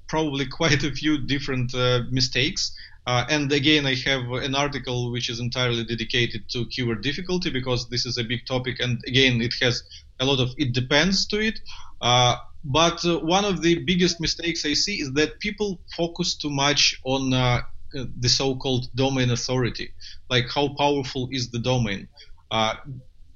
probably 0.07 0.45
quite 0.59 0.83
a 0.83 0.91
few 0.91 1.17
different 1.25 1.73
mistakes. 2.11 2.71
Uh, 3.07 3.25
and 3.29 3.51
again, 3.51 3.87
I 3.87 3.95
have 3.95 4.21
an 4.33 4.53
article 4.53 5.11
which 5.11 5.29
is 5.29 5.39
entirely 5.39 5.83
dedicated 5.83 6.47
to 6.49 6.67
keyword 6.67 7.01
difficulty 7.01 7.49
because 7.49 7.89
this 7.89 8.05
is 8.05 8.19
a 8.19 8.23
big 8.23 8.45
topic, 8.45 8.79
and 8.79 9.01
again, 9.07 9.41
it 9.41 9.53
has 9.61 9.81
a 10.19 10.25
lot 10.25 10.39
of 10.39 10.49
it 10.57 10.73
depends 10.73 11.25
to 11.27 11.39
it. 11.39 11.59
Uh, 12.01 12.35
but 12.63 13.03
uh, 13.05 13.19
one 13.19 13.45
of 13.45 13.61
the 13.61 13.79
biggest 13.85 14.19
mistakes 14.19 14.65
I 14.65 14.73
see 14.73 15.01
is 15.01 15.11
that 15.13 15.39
people 15.39 15.81
focus 15.95 16.35
too 16.35 16.49
much 16.49 16.99
on 17.03 17.33
uh, 17.33 17.61
the 17.93 18.29
so-called 18.29 18.87
domain 18.95 19.31
authority, 19.31 19.89
like 20.29 20.45
how 20.53 20.75
powerful 20.77 21.29
is 21.31 21.49
the 21.49 21.59
domain. 21.59 22.07
Uh, 22.51 22.75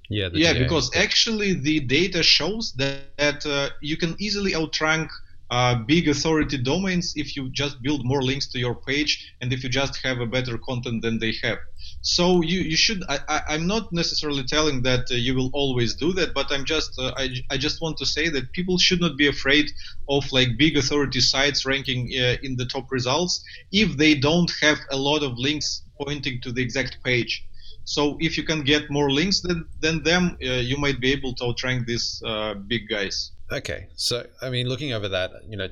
yeah, 0.09 0.29
yeah, 0.33 0.53
because 0.53 0.95
actually 0.95 1.53
the 1.53 1.79
data 1.79 2.21
shows 2.21 2.73
that, 2.73 3.17
that 3.17 3.45
uh, 3.45 3.69
you 3.81 3.97
can 3.97 4.15
easily 4.19 4.55
outrank 4.55 5.09
uh, 5.49 5.75
big 5.75 6.07
authority 6.07 6.57
domains 6.57 7.13
if 7.15 7.35
you 7.35 7.49
just 7.49 7.81
build 7.83 8.03
more 8.03 8.23
links 8.23 8.47
to 8.47 8.57
your 8.57 8.73
page 8.73 9.33
and 9.39 9.53
if 9.53 9.63
you 9.63 9.69
just 9.69 9.95
have 10.03 10.19
a 10.19 10.25
better 10.25 10.57
content 10.57 11.01
than 11.01 11.19
they 11.19 11.33
have. 11.43 11.59
So 12.01 12.41
you, 12.41 12.61
you 12.61 12.75
should. 12.75 13.03
I, 13.07 13.41
am 13.49 13.67
not 13.67 13.93
necessarily 13.93 14.43
telling 14.43 14.81
that 14.83 15.05
uh, 15.11 15.15
you 15.15 15.35
will 15.35 15.51
always 15.53 15.93
do 15.93 16.11
that, 16.13 16.33
but 16.33 16.51
I'm 16.51 16.65
just 16.65 16.97
uh, 16.99 17.13
I, 17.17 17.29
I 17.51 17.57
just 17.57 17.81
want 17.81 17.97
to 17.97 18.05
say 18.05 18.29
that 18.29 18.51
people 18.53 18.77
should 18.77 18.99
not 18.99 19.15
be 19.15 19.27
afraid 19.27 19.69
of 20.09 20.23
like 20.31 20.57
big 20.57 20.75
authority 20.75 21.21
sites 21.21 21.65
ranking 21.65 22.09
uh, 22.19 22.37
in 22.41 22.55
the 22.55 22.65
top 22.65 22.91
results 22.91 23.43
if 23.71 23.95
they 23.95 24.15
don't 24.15 24.51
have 24.61 24.79
a 24.91 24.97
lot 24.97 25.23
of 25.23 25.37
links 25.37 25.83
pointing 26.01 26.41
to 26.41 26.51
the 26.51 26.61
exact 26.61 26.97
page. 27.03 27.45
So 27.85 28.17
if 28.19 28.37
you 28.37 28.43
can 28.43 28.63
get 28.63 28.89
more 28.89 29.09
links 29.11 29.41
than, 29.41 29.67
than 29.81 30.03
them, 30.03 30.37
uh, 30.41 30.53
you 30.53 30.77
might 30.77 30.99
be 30.99 31.11
able 31.11 31.33
to 31.35 31.45
outrank 31.45 31.85
these 31.85 32.21
uh, 32.25 32.53
big 32.53 32.87
guys. 32.87 33.31
Okay, 33.51 33.87
so 33.95 34.25
I 34.41 34.49
mean, 34.49 34.67
looking 34.67 34.93
over 34.93 35.09
that, 35.09 35.31
you 35.47 35.57
know, 35.57 35.67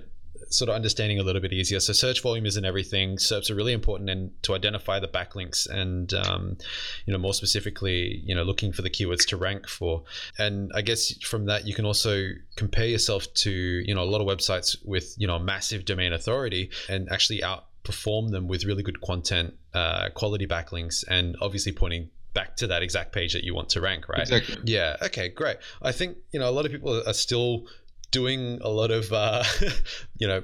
sort 0.54 0.70
of 0.70 0.76
understanding 0.76 1.20
a 1.20 1.24
little 1.24 1.42
bit 1.42 1.54
easier. 1.54 1.80
So 1.80 1.94
search 1.94 2.22
volume 2.22 2.46
isn't 2.46 2.66
everything. 2.66 3.18
SERPs 3.18 3.50
are 3.50 3.56
really 3.56 3.74
important 3.74 4.10
and 4.10 4.32
to 4.44 4.54
identify 4.54 5.00
the 5.00 5.08
backlinks 5.08 5.70
and 5.70 6.14
um, 6.14 6.58
you 7.06 7.14
know 7.14 7.20
more 7.20 7.34
specifically, 7.34 8.22
you 8.26 8.36
know, 8.36 8.44
looking 8.44 8.72
for 8.72 8.82
the 8.82 8.90
keywords 8.90 9.26
to 9.30 9.38
rank 9.38 9.68
for. 9.68 10.04
And 10.38 10.72
I 10.76 10.82
guess 10.82 11.14
from 11.24 11.46
that 11.46 11.68
you 11.68 11.74
can 11.74 11.86
also 11.86 12.30
compare 12.56 12.88
yourself 12.88 13.34
to 13.36 13.52
you 13.52 13.96
know 13.96 14.04
a 14.04 14.10
lot 14.10 14.22
of 14.22 14.28
websites 14.28 14.76
with 14.86 15.16
you 15.18 15.28
know 15.28 15.40
massive 15.40 15.86
domain 15.86 16.14
authority 16.14 16.70
and 16.90 17.08
actually 17.12 17.42
outperform 17.84 18.32
them 18.32 18.48
with 18.48 18.66
really 18.66 18.84
good 18.84 19.02
content, 19.02 19.56
uh, 19.74 20.10
quality 20.14 20.48
backlinks, 20.48 21.04
and 21.08 21.36
obviously 21.42 21.72
pointing 21.72 22.10
back 22.34 22.56
to 22.58 22.68
that 22.68 22.82
exact 22.82 23.12
page 23.12 23.34
that 23.34 23.44
you 23.44 23.54
want 23.54 23.70
to 23.70 23.82
rank, 23.82 24.08
right? 24.08 24.22
Exactly. 24.22 24.58
Yeah. 24.66 24.98
Okay. 25.02 25.30
Great. 25.30 25.58
I 25.82 25.92
think 25.92 26.18
you 26.32 26.40
know 26.40 26.50
a 26.50 26.52
lot 26.52 26.66
of 26.66 26.72
people 26.72 27.04
are 27.06 27.14
still 27.14 27.68
doing 28.12 28.60
a 28.62 28.70
lot 28.70 28.92
of 28.92 29.12
uh, 29.12 29.44
you 30.18 30.28
know 30.28 30.44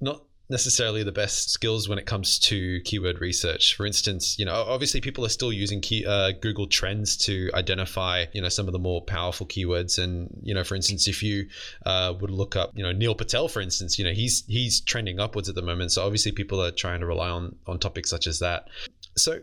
not 0.00 0.24
necessarily 0.50 1.02
the 1.02 1.12
best 1.12 1.50
skills 1.50 1.88
when 1.88 1.98
it 1.98 2.06
comes 2.06 2.38
to 2.38 2.80
keyword 2.82 3.20
research. 3.20 3.76
For 3.76 3.86
instance, 3.86 4.38
you 4.38 4.44
know, 4.44 4.52
obviously 4.54 5.00
people 5.00 5.24
are 5.24 5.30
still 5.30 5.52
using 5.52 5.80
key, 5.80 6.04
uh, 6.04 6.32
Google 6.40 6.66
Trends 6.66 7.16
to 7.18 7.50
identify, 7.54 8.26
you 8.32 8.42
know, 8.42 8.48
some 8.48 8.66
of 8.66 8.72
the 8.72 8.78
more 8.78 9.02
powerful 9.02 9.46
keywords. 9.46 9.98
And 10.02 10.28
you 10.42 10.52
know, 10.52 10.64
for 10.64 10.74
instance, 10.74 11.08
if 11.08 11.22
you 11.22 11.48
uh, 11.86 12.14
would 12.20 12.30
look 12.30 12.56
up, 12.56 12.72
you 12.74 12.82
know, 12.82 12.92
Neil 12.92 13.14
Patel, 13.14 13.48
for 13.48 13.60
instance, 13.60 13.98
you 13.98 14.04
know, 14.04 14.12
he's 14.12 14.44
he's 14.46 14.80
trending 14.80 15.20
upwards 15.20 15.48
at 15.48 15.54
the 15.54 15.62
moment. 15.62 15.92
So 15.92 16.04
obviously 16.04 16.32
people 16.32 16.62
are 16.62 16.72
trying 16.72 17.00
to 17.00 17.06
rely 17.06 17.30
on 17.30 17.56
on 17.66 17.78
topics 17.78 18.10
such 18.10 18.26
as 18.26 18.40
that. 18.40 18.68
So 19.16 19.40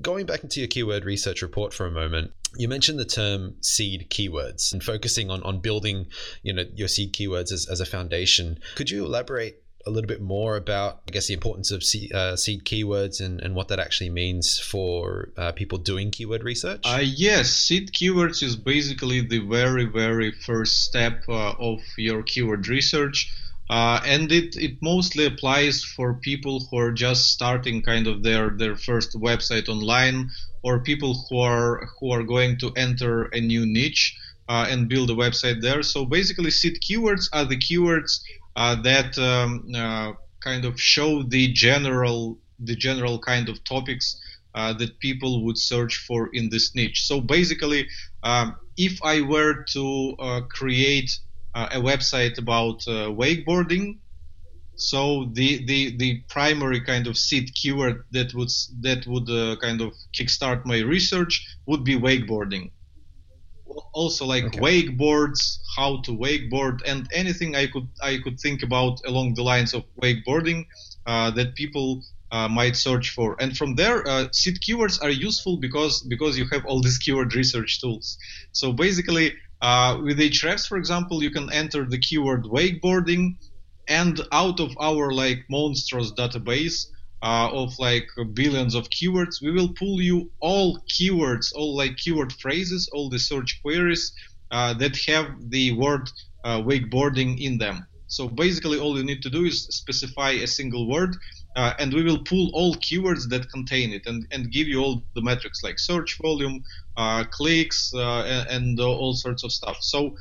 going 0.00 0.26
back 0.26 0.42
into 0.42 0.60
your 0.60 0.68
keyword 0.68 1.04
research 1.04 1.42
report 1.42 1.74
for 1.74 1.86
a 1.86 1.90
moment, 1.90 2.32
you 2.56 2.68
mentioned 2.68 2.98
the 2.98 3.04
term 3.04 3.54
seed 3.60 4.08
keywords 4.10 4.72
and 4.72 4.82
focusing 4.82 5.30
on, 5.30 5.42
on 5.42 5.60
building, 5.60 6.06
you 6.42 6.52
know, 6.52 6.64
your 6.74 6.88
seed 6.88 7.12
keywords 7.12 7.52
as, 7.52 7.68
as 7.70 7.80
a 7.80 7.86
foundation. 7.86 8.58
Could 8.76 8.90
you 8.90 9.04
elaborate 9.04 9.59
a 9.86 9.90
little 9.90 10.08
bit 10.08 10.20
more 10.20 10.56
about, 10.56 11.00
I 11.08 11.12
guess, 11.12 11.26
the 11.26 11.34
importance 11.34 11.70
of 11.70 11.82
seed, 11.82 12.12
uh, 12.12 12.36
seed 12.36 12.64
keywords 12.64 13.20
and, 13.20 13.40
and 13.40 13.54
what 13.54 13.68
that 13.68 13.78
actually 13.78 14.10
means 14.10 14.58
for 14.58 15.30
uh, 15.36 15.52
people 15.52 15.78
doing 15.78 16.10
keyword 16.10 16.44
research? 16.44 16.82
Uh, 16.84 17.00
yes, 17.02 17.50
seed 17.50 17.92
keywords 17.92 18.42
is 18.42 18.56
basically 18.56 19.20
the 19.20 19.38
very, 19.38 19.84
very 19.84 20.32
first 20.32 20.84
step 20.84 21.22
uh, 21.28 21.52
of 21.58 21.80
your 21.96 22.22
keyword 22.22 22.68
research. 22.68 23.32
Uh, 23.70 24.00
and 24.04 24.32
it, 24.32 24.56
it 24.56 24.78
mostly 24.82 25.24
applies 25.26 25.84
for 25.84 26.14
people 26.14 26.66
who 26.68 26.76
are 26.76 26.90
just 26.90 27.30
starting 27.30 27.80
kind 27.82 28.08
of 28.08 28.22
their, 28.22 28.50
their 28.50 28.74
first 28.74 29.12
website 29.14 29.68
online 29.68 30.28
or 30.62 30.80
people 30.80 31.26
who 31.28 31.38
are 31.38 31.88
who 31.98 32.10
are 32.10 32.22
going 32.22 32.58
to 32.58 32.72
enter 32.76 33.24
a 33.32 33.40
new 33.40 33.64
niche 33.64 34.16
uh, 34.48 34.66
and 34.68 34.88
build 34.88 35.08
a 35.10 35.14
website 35.14 35.62
there. 35.62 35.82
So 35.82 36.04
basically, 36.04 36.50
seed 36.50 36.80
keywords 36.80 37.28
are 37.32 37.44
the 37.44 37.56
keywords 37.56 38.20
that 38.56 39.18
um, 39.18 39.66
uh, 39.74 40.12
kind 40.40 40.64
of 40.64 40.80
show 40.80 41.22
the 41.22 41.52
general 41.52 42.38
the 42.58 42.76
general 42.76 43.18
kind 43.18 43.48
of 43.48 43.62
topics 43.64 44.20
uh, 44.54 44.72
that 44.74 44.98
people 45.00 45.44
would 45.44 45.56
search 45.56 45.96
for 46.06 46.28
in 46.32 46.50
this 46.50 46.74
niche. 46.74 47.06
So 47.06 47.20
basically, 47.20 47.88
um, 48.22 48.56
if 48.76 49.02
I 49.02 49.22
were 49.22 49.64
to 49.72 50.14
uh, 50.18 50.40
create 50.42 51.10
uh, 51.54 51.68
a 51.72 51.80
website 51.80 52.38
about 52.38 52.86
uh, 52.86 53.10
wakeboarding. 53.10 53.98
So 54.76 55.28
the, 55.32 55.64
the 55.66 55.96
the 55.96 56.22
primary 56.28 56.80
kind 56.80 57.06
of 57.06 57.18
seed 57.18 57.52
keyword 57.54 58.04
that 58.12 58.32
would 58.34 58.50
that 58.80 59.06
would 59.06 59.28
uh, 59.28 59.56
kind 59.60 59.80
of 59.80 59.92
kickstart 60.14 60.64
my 60.64 60.78
research 60.78 61.44
would 61.66 61.84
be 61.84 61.96
wakeboarding. 61.98 62.70
Also, 63.92 64.24
like 64.26 64.44
okay. 64.44 64.58
wakeboards, 64.58 65.58
how 65.76 66.00
to 66.02 66.12
wakeboard, 66.12 66.80
and 66.86 67.08
anything 67.12 67.56
I 67.56 67.66
could 67.66 67.88
I 68.02 68.18
could 68.22 68.38
think 68.40 68.62
about 68.62 69.00
along 69.06 69.34
the 69.34 69.42
lines 69.42 69.74
of 69.74 69.84
wakeboarding 70.02 70.66
uh, 71.06 71.30
that 71.32 71.54
people 71.54 72.02
uh, 72.32 72.48
might 72.48 72.76
search 72.76 73.10
for. 73.10 73.36
And 73.40 73.56
from 73.56 73.74
there, 73.74 74.06
uh, 74.06 74.28
seed 74.32 74.58
keywords 74.60 75.02
are 75.02 75.10
useful 75.10 75.56
because 75.58 76.02
because 76.02 76.38
you 76.38 76.46
have 76.52 76.64
all 76.66 76.80
these 76.80 76.98
keyword 77.04 77.34
research 77.34 77.80
tools. 77.80 78.18
So 78.52 78.72
basically, 78.72 79.34
uh, 79.60 80.00
with 80.02 80.18
Ahrefs, 80.18 80.66
for 80.66 80.76
example, 80.76 81.22
you 81.22 81.30
can 81.30 81.52
enter 81.52 81.84
the 81.84 81.98
keyword 81.98 82.44
wakeboarding, 82.44 83.36
and 83.88 84.20
out 84.32 84.60
of 84.60 84.70
our 84.80 85.12
like 85.12 85.44
monstrous 85.48 86.12
database 86.12 86.86
uh, 87.22 87.50
of 87.52 87.78
like 87.78 88.08
billions 88.32 88.74
of 88.74 88.88
keywords, 88.88 89.42
we 89.42 89.50
will 89.50 89.72
pull 89.74 90.00
you 90.00 90.30
all 90.40 90.78
keywords, 90.88 91.52
all 91.54 91.76
like 91.76 91.96
keyword 91.96 92.32
phrases, 92.32 92.88
all 92.92 93.10
the 93.10 93.18
search 93.18 93.60
queries 93.62 94.12
uh, 94.50 94.74
that 94.74 94.96
have 95.06 95.26
the 95.50 95.72
word 95.72 96.08
uh, 96.44 96.60
wakeboarding 96.60 97.40
in 97.40 97.58
them. 97.58 97.86
So 98.06 98.26
basically, 98.26 98.78
all 98.78 98.96
you 98.96 99.04
need 99.04 99.22
to 99.22 99.30
do 99.30 99.44
is 99.44 99.66
specify 99.66 100.30
a 100.30 100.46
single 100.46 100.88
word 100.88 101.14
uh, 101.56 101.74
and 101.78 101.92
we 101.92 102.02
will 102.02 102.18
pull 102.18 102.50
all 102.54 102.74
keywords 102.76 103.28
that 103.28 103.50
contain 103.50 103.92
it 103.92 104.06
and, 104.06 104.26
and 104.30 104.50
give 104.50 104.66
you 104.66 104.80
all 104.80 105.02
the 105.14 105.22
metrics 105.22 105.62
like 105.62 105.78
search 105.78 106.18
volume, 106.20 106.64
uh, 106.96 107.24
clicks, 107.24 107.92
uh, 107.94 108.46
and, 108.48 108.80
all 108.80 109.14
sorts 109.14 109.44
of 109.44 109.52
stuff. 109.52 109.76
So 109.80 110.16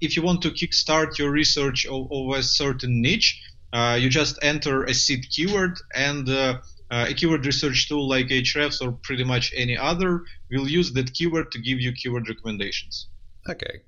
if 0.00 0.16
you 0.16 0.22
want 0.22 0.42
to 0.42 0.50
kickstart 0.50 1.18
your 1.18 1.30
research 1.30 1.86
of, 1.86 2.10
of 2.10 2.30
a 2.34 2.42
certain 2.42 3.02
niche, 3.02 3.42
you 3.72 4.08
just 4.08 4.38
enter 4.42 4.84
a 4.84 4.94
seed 4.94 5.26
keyword 5.30 5.78
and 5.94 6.28
uh, 6.28 6.58
a 6.90 7.14
keyword 7.14 7.46
research 7.46 7.88
tool 7.88 8.08
like 8.08 8.26
Ahrefs 8.26 8.84
or 8.84 8.92
pretty 8.92 9.24
much 9.24 9.52
any 9.56 9.76
other 9.76 10.24
will 10.50 10.68
use 10.68 10.92
that 10.92 11.12
keyword 11.14 11.52
to 11.52 11.58
give 11.60 11.80
you 11.80 11.92
keyword 11.92 12.28
recommendations. 12.28 13.08
Okay, 13.48 13.82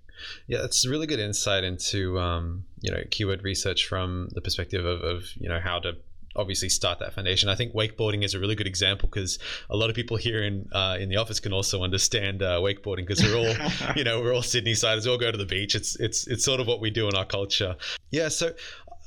yeah, 0.47 0.59
that's 0.61 0.87
really 0.87 1.07
good 1.07 1.21
insight 1.21 1.65
into 1.65 2.19
um, 2.19 2.65
you 2.81 2.93
know 2.93 3.03
keyword 3.11 3.43
research 3.43 3.87
from 3.87 4.29
the 4.33 4.41
perspective 4.41 4.85
of, 4.85 5.01
of 5.03 5.25
you 5.37 5.49
know 5.49 5.61
how 5.61 5.79
to 5.81 5.97
obviously 6.35 6.69
start 6.69 6.99
that 7.01 7.13
foundation. 7.15 7.49
I 7.49 7.55
think 7.55 7.75
wakeboarding 7.75 8.25
is 8.25 8.35
a 8.35 8.41
really 8.41 8.55
good 8.55 8.67
example 8.67 9.09
because 9.09 9.39
a 9.69 9.77
lot 9.77 9.91
of 9.91 9.97
people 9.97 10.17
here 10.17 10.43
in 10.43 10.69
uh, 10.73 10.97
in 10.99 11.09
the 11.09 11.17
office 11.17 11.41
can 11.41 11.53
also 11.53 11.83
understand 11.83 12.43
uh, 12.43 12.59
wakeboarding 12.61 13.07
because 13.07 13.23
we're 13.23 13.37
all 13.37 13.55
you 13.97 14.05
know 14.05 14.21
we're 14.21 14.35
all 14.35 14.43
Sydney 14.43 14.75
siders. 14.75 15.07
We 15.07 15.13
all 15.13 15.19
go 15.19 15.31
to 15.31 15.39
the 15.39 15.47
beach. 15.47 15.75
It's 15.75 15.99
it's 16.01 16.27
it's 16.27 16.45
sort 16.45 16.61
of 16.61 16.67
what 16.67 16.81
we 16.81 16.91
do 16.91 17.09
in 17.09 17.15
our 17.15 17.27
culture. 17.27 17.77
Yeah. 18.11 18.29
So 18.29 18.53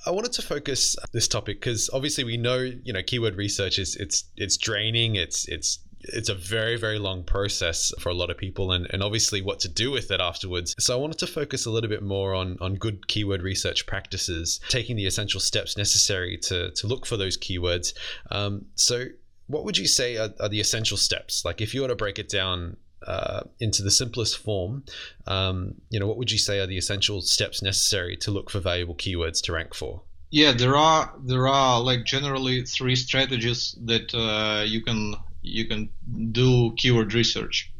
I 0.05 0.11
wanted 0.11 0.33
to 0.33 0.41
focus 0.41 0.95
this 1.13 1.27
topic 1.27 1.59
because 1.59 1.89
obviously 1.91 2.23
we 2.23 2.37
know 2.37 2.59
you 2.59 2.93
know 2.93 3.01
keyword 3.01 3.35
research 3.35 3.79
is 3.79 3.95
it's 3.95 4.25
it's 4.37 4.57
draining. 4.57 5.15
It's 5.15 5.47
it's 5.47 5.79
it's 6.07 6.29
a 6.29 6.35
very 6.35 6.77
very 6.77 6.99
long 6.99 7.23
process 7.23 7.91
for 7.99 8.09
a 8.09 8.13
lot 8.13 8.29
of 8.29 8.37
people 8.37 8.71
and, 8.71 8.87
and 8.91 9.01
obviously 9.01 9.41
what 9.41 9.59
to 9.59 9.67
do 9.67 9.89
with 9.91 10.11
it 10.11 10.19
afterwards 10.19 10.75
so 10.77 10.93
i 10.93 10.99
wanted 10.99 11.17
to 11.17 11.25
focus 11.25 11.65
a 11.65 11.69
little 11.71 11.89
bit 11.89 12.03
more 12.03 12.33
on 12.35 12.57
on 12.61 12.75
good 12.75 13.07
keyword 13.07 13.41
research 13.41 13.87
practices 13.87 14.59
taking 14.69 14.95
the 14.95 15.05
essential 15.05 15.39
steps 15.39 15.77
necessary 15.77 16.37
to 16.37 16.69
to 16.71 16.85
look 16.85 17.05
for 17.05 17.17
those 17.17 17.37
keywords 17.37 17.93
um, 18.29 18.65
so 18.75 19.05
what 19.47 19.63
would 19.63 19.77
you 19.77 19.87
say 19.87 20.17
are, 20.17 20.29
are, 20.39 20.49
the 20.49 20.59
essential 20.59 20.97
steps 20.97 21.43
like 21.45 21.61
if 21.61 21.73
you 21.73 21.81
were 21.81 21.87
to 21.87 21.95
break 21.95 22.19
it 22.19 22.29
down 22.29 22.77
uh, 23.05 23.41
into 23.59 23.83
the 23.83 23.91
simplest 23.91 24.37
form, 24.37 24.83
um, 25.27 25.75
you 25.89 25.99
know, 25.99 26.07
what 26.07 26.17
would 26.17 26.31
you 26.31 26.37
say 26.37 26.59
are 26.59 26.67
the 26.67 26.77
essential 26.77 27.21
steps 27.21 27.61
necessary 27.61 28.17
to 28.17 28.31
look 28.31 28.49
for 28.49 28.59
valuable 28.59 28.95
keywords 28.95 29.41
to 29.43 29.53
rank 29.53 29.73
for? 29.73 30.01
Yeah, 30.31 30.51
there 30.51 30.75
are 30.75 31.13
there 31.23 31.47
are 31.47 31.79
like 31.81 32.03
generally 32.03 32.63
three 32.63 32.95
strategies 32.95 33.77
that 33.85 34.13
uh, 34.13 34.63
you 34.63 34.81
can 34.81 35.15
you 35.41 35.65
can 35.65 35.89
do 36.31 36.73
keyword 36.77 37.13
research. 37.13 37.71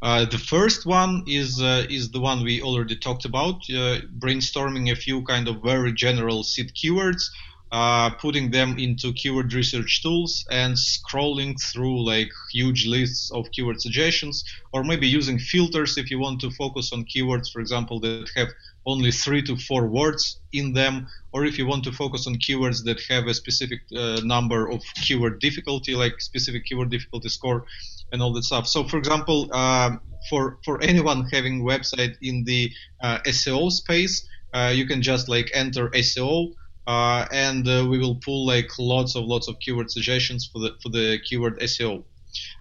Uh, 0.00 0.24
the 0.24 0.38
first 0.38 0.86
one 0.86 1.24
is 1.26 1.60
uh, 1.60 1.84
is 1.90 2.10
the 2.10 2.20
one 2.20 2.44
we 2.44 2.62
already 2.62 2.96
talked 2.96 3.24
about, 3.24 3.56
uh, 3.70 3.98
brainstorming 4.18 4.90
a 4.90 4.96
few 4.96 5.22
kind 5.24 5.48
of 5.48 5.60
very 5.62 5.92
general 5.92 6.44
seed 6.44 6.72
keywords, 6.74 7.24
uh, 7.70 8.10
putting 8.10 8.50
them 8.50 8.78
into 8.78 9.12
keyword 9.12 9.52
research 9.52 10.02
tools, 10.02 10.46
and 10.50 10.74
scrolling 10.74 11.54
through 11.60 12.04
like 12.04 12.30
huge 12.52 12.86
lists 12.86 13.30
of 13.32 13.50
keyword 13.50 13.80
suggestions, 13.80 14.44
or 14.72 14.82
maybe 14.84 15.06
using 15.06 15.38
filters 15.38 15.98
if 15.98 16.10
you 16.10 16.18
want 16.18 16.40
to 16.40 16.50
focus 16.50 16.92
on 16.92 17.04
keywords, 17.04 17.52
for 17.52 17.60
example, 17.60 18.00
that 18.00 18.30
have 18.36 18.48
only 18.86 19.10
three 19.10 19.42
to 19.42 19.56
four 19.56 19.86
words 19.86 20.40
in 20.52 20.72
them, 20.72 21.06
or 21.32 21.44
if 21.44 21.58
you 21.58 21.66
want 21.66 21.84
to 21.84 21.92
focus 21.92 22.26
on 22.26 22.34
keywords 22.36 22.84
that 22.84 22.98
have 23.08 23.26
a 23.26 23.34
specific 23.34 23.80
uh, 23.94 24.20
number 24.24 24.66
of 24.70 24.82
keyword 25.02 25.40
difficulty, 25.40 25.94
like 25.94 26.20
specific 26.20 26.64
keyword 26.64 26.90
difficulty 26.90 27.28
score, 27.28 27.66
and 28.12 28.22
all 28.22 28.32
that 28.32 28.44
stuff. 28.44 28.66
So, 28.66 28.84
for 28.84 28.96
example, 28.96 29.50
uh, 29.52 29.96
for 30.30 30.58
for 30.64 30.82
anyone 30.82 31.28
having 31.30 31.62
website 31.62 32.16
in 32.22 32.44
the 32.44 32.72
uh, 33.02 33.18
SEO 33.26 33.70
space, 33.70 34.26
uh, 34.54 34.72
you 34.74 34.86
can 34.86 35.02
just 35.02 35.28
like 35.28 35.50
enter 35.54 35.90
SEO. 35.90 36.54
Uh, 36.88 37.26
and 37.32 37.68
uh, 37.68 37.86
we 37.86 37.98
will 37.98 38.14
pull 38.14 38.46
like 38.46 38.70
lots 38.78 39.14
of 39.14 39.24
lots 39.24 39.46
of 39.46 39.60
keyword 39.60 39.90
suggestions 39.90 40.48
for 40.50 40.58
the 40.58 40.70
for 40.82 40.88
the 40.88 41.18
keyword 41.22 41.60
SEO. 41.60 42.02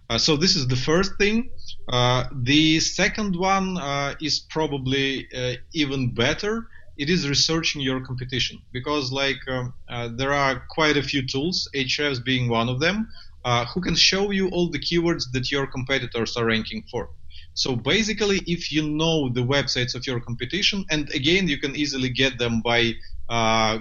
Uh, 0.10 0.18
so 0.18 0.36
this 0.36 0.54
is 0.58 0.68
the 0.68 0.76
first 0.76 1.14
thing. 1.18 1.50
Uh, 1.88 2.26
the 2.44 2.78
second 2.82 3.38
one 3.38 3.78
is 4.22 4.40
probably 4.50 5.28
even 5.74 6.14
better. 6.14 6.68
It 6.98 7.10
is 7.10 7.30
researching 7.30 7.82
your 7.82 8.02
competition 8.02 8.60
because 8.74 9.14
like 9.14 9.40
um, 9.48 9.74
there 10.18 10.34
are 10.34 10.62
quite 10.70 10.98
a 10.98 11.04
few 11.04 11.26
tools, 11.26 11.70
Ahrefs 11.74 12.22
being 12.22 12.50
one 12.50 12.68
of 12.68 12.82
them, 12.82 13.08
who 13.74 13.80
can 13.80 13.96
show 13.96 14.32
you 14.32 14.50
all 14.50 14.70
the 14.70 14.80
keywords 14.80 15.32
that 15.32 15.52
your 15.52 15.68
competitors 15.68 16.36
are 16.36 16.46
ranking 16.46 16.84
for. 16.92 17.10
So 17.58 17.76
basically, 17.76 18.38
if 18.46 18.72
you 18.72 18.84
know 18.88 19.30
the 19.30 19.42
websites 19.42 19.96
of 19.96 20.06
your 20.06 20.20
competition, 20.20 20.86
and 20.92 21.10
again, 21.10 21.48
you 21.48 21.58
can 21.58 21.76
easily 21.76 22.10
get 22.10 22.38
them 22.38 22.62
by 22.62 22.94
uh, 23.30 23.80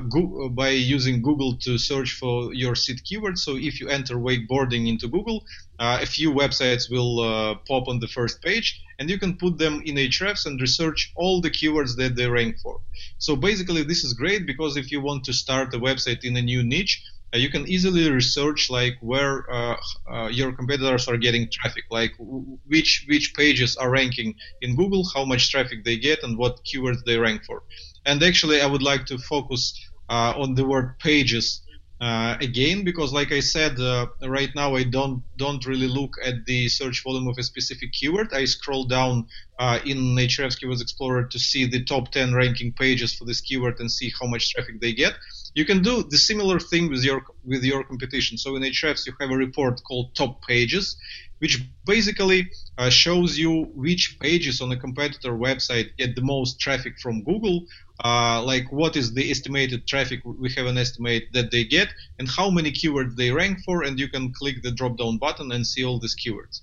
by 0.62 0.70
using 0.70 1.22
Google 1.22 1.56
to 1.58 1.76
search 1.76 2.12
for 2.12 2.54
your 2.54 2.74
seed 2.74 3.04
keyword. 3.04 3.38
So 3.38 3.56
if 3.56 3.78
you 3.78 3.88
enter 3.88 4.16
wakeboarding 4.16 4.88
into 4.88 5.08
Google, 5.08 5.44
uh, 5.78 5.98
a 6.00 6.06
few 6.06 6.32
websites 6.32 6.90
will 6.90 7.20
uh, 7.20 7.54
pop 7.68 7.86
on 7.86 8.00
the 8.00 8.08
first 8.08 8.40
page, 8.42 8.80
and 8.98 9.10
you 9.10 9.18
can 9.18 9.36
put 9.36 9.58
them 9.58 9.82
in 9.84 9.96
Ahrefs 9.96 10.46
and 10.46 10.58
research 10.58 11.12
all 11.14 11.42
the 11.42 11.50
keywords 11.50 11.96
that 11.96 12.16
they 12.16 12.28
rank 12.28 12.58
for. 12.62 12.80
So 13.18 13.36
basically, 13.36 13.82
this 13.82 14.04
is 14.04 14.14
great 14.14 14.46
because 14.46 14.78
if 14.78 14.90
you 14.90 15.02
want 15.02 15.22
to 15.24 15.34
start 15.34 15.74
a 15.74 15.78
website 15.78 16.24
in 16.24 16.34
a 16.38 16.42
new 16.42 16.62
niche, 16.64 17.02
you 17.34 17.50
can 17.50 17.68
easily 17.68 18.10
research 18.10 18.70
like 18.70 18.96
where 19.00 19.50
uh, 19.52 19.76
uh, 20.10 20.28
your 20.28 20.52
competitors 20.52 21.08
are 21.08 21.16
getting 21.16 21.48
traffic, 21.50 21.84
like 21.90 22.12
which 22.18 23.04
which 23.08 23.34
pages 23.34 23.76
are 23.76 23.90
ranking 23.90 24.34
in 24.60 24.76
Google, 24.76 25.04
how 25.14 25.24
much 25.24 25.50
traffic 25.50 25.84
they 25.84 25.96
get, 25.96 26.22
and 26.22 26.38
what 26.38 26.64
keywords 26.64 27.04
they 27.04 27.18
rank 27.18 27.44
for. 27.44 27.62
And 28.04 28.22
actually, 28.22 28.60
I 28.60 28.66
would 28.66 28.82
like 28.82 29.06
to 29.06 29.18
focus 29.18 29.74
uh, 30.08 30.34
on 30.36 30.54
the 30.54 30.64
word 30.64 30.98
pages 31.00 31.62
uh, 32.00 32.36
again 32.40 32.84
because, 32.84 33.12
like 33.12 33.32
I 33.32 33.40
said, 33.40 33.80
uh, 33.80 34.06
right 34.22 34.50
now 34.54 34.76
I 34.76 34.84
don't 34.84 35.22
don't 35.36 35.66
really 35.66 35.88
look 35.88 36.12
at 36.24 36.44
the 36.46 36.68
search 36.68 37.02
volume 37.02 37.26
of 37.26 37.36
a 37.38 37.42
specific 37.42 37.92
keyword. 37.92 38.32
I 38.32 38.44
scroll 38.44 38.84
down 38.84 39.26
in 39.84 40.14
Ahrefs 40.14 40.62
Keywords 40.62 40.80
Explorer 40.80 41.24
to 41.24 41.38
see 41.38 41.66
the 41.66 41.82
top 41.84 42.12
10 42.12 42.34
ranking 42.34 42.72
pages 42.72 43.14
for 43.14 43.24
this 43.24 43.40
keyword 43.40 43.80
and 43.80 43.90
see 43.90 44.12
how 44.20 44.28
much 44.28 44.52
traffic 44.52 44.80
they 44.80 44.92
get 44.92 45.14
you 45.56 45.64
can 45.64 45.80
do 45.82 46.02
the 46.02 46.18
similar 46.18 46.60
thing 46.60 46.90
with 46.90 47.02
your 47.02 47.22
with 47.42 47.64
your 47.64 47.82
competition. 47.82 48.36
So 48.36 48.56
in 48.56 48.62
Ahrefs 48.62 49.06
you 49.06 49.14
have 49.20 49.30
a 49.30 49.36
report 49.46 49.80
called 49.88 50.14
Top 50.14 50.46
Pages, 50.46 50.96
which 51.38 51.54
basically 51.86 52.50
uh, 52.76 52.90
shows 52.90 53.38
you 53.38 53.50
which 53.74 54.18
pages 54.20 54.60
on 54.60 54.70
a 54.70 54.76
competitor 54.76 55.32
website 55.32 55.96
get 55.96 56.14
the 56.14 56.26
most 56.34 56.60
traffic 56.60 56.94
from 57.00 57.24
Google. 57.24 57.64
Uh, 58.04 58.42
like 58.44 58.70
what 58.70 58.96
is 58.96 59.14
the 59.14 59.30
estimated 59.30 59.86
traffic 59.86 60.20
we 60.42 60.52
have 60.52 60.66
an 60.66 60.76
estimate 60.76 61.24
that 61.32 61.50
they 61.50 61.64
get 61.64 61.88
and 62.18 62.28
how 62.28 62.50
many 62.50 62.70
keywords 62.70 63.16
they 63.16 63.30
rank 63.30 63.56
for 63.64 63.82
and 63.84 63.98
you 63.98 64.08
can 64.08 64.34
click 64.34 64.56
the 64.62 64.70
drop 64.70 64.98
down 64.98 65.16
button 65.16 65.50
and 65.52 65.66
see 65.66 65.82
all 65.82 65.98
these 65.98 66.14
keywords 66.14 66.60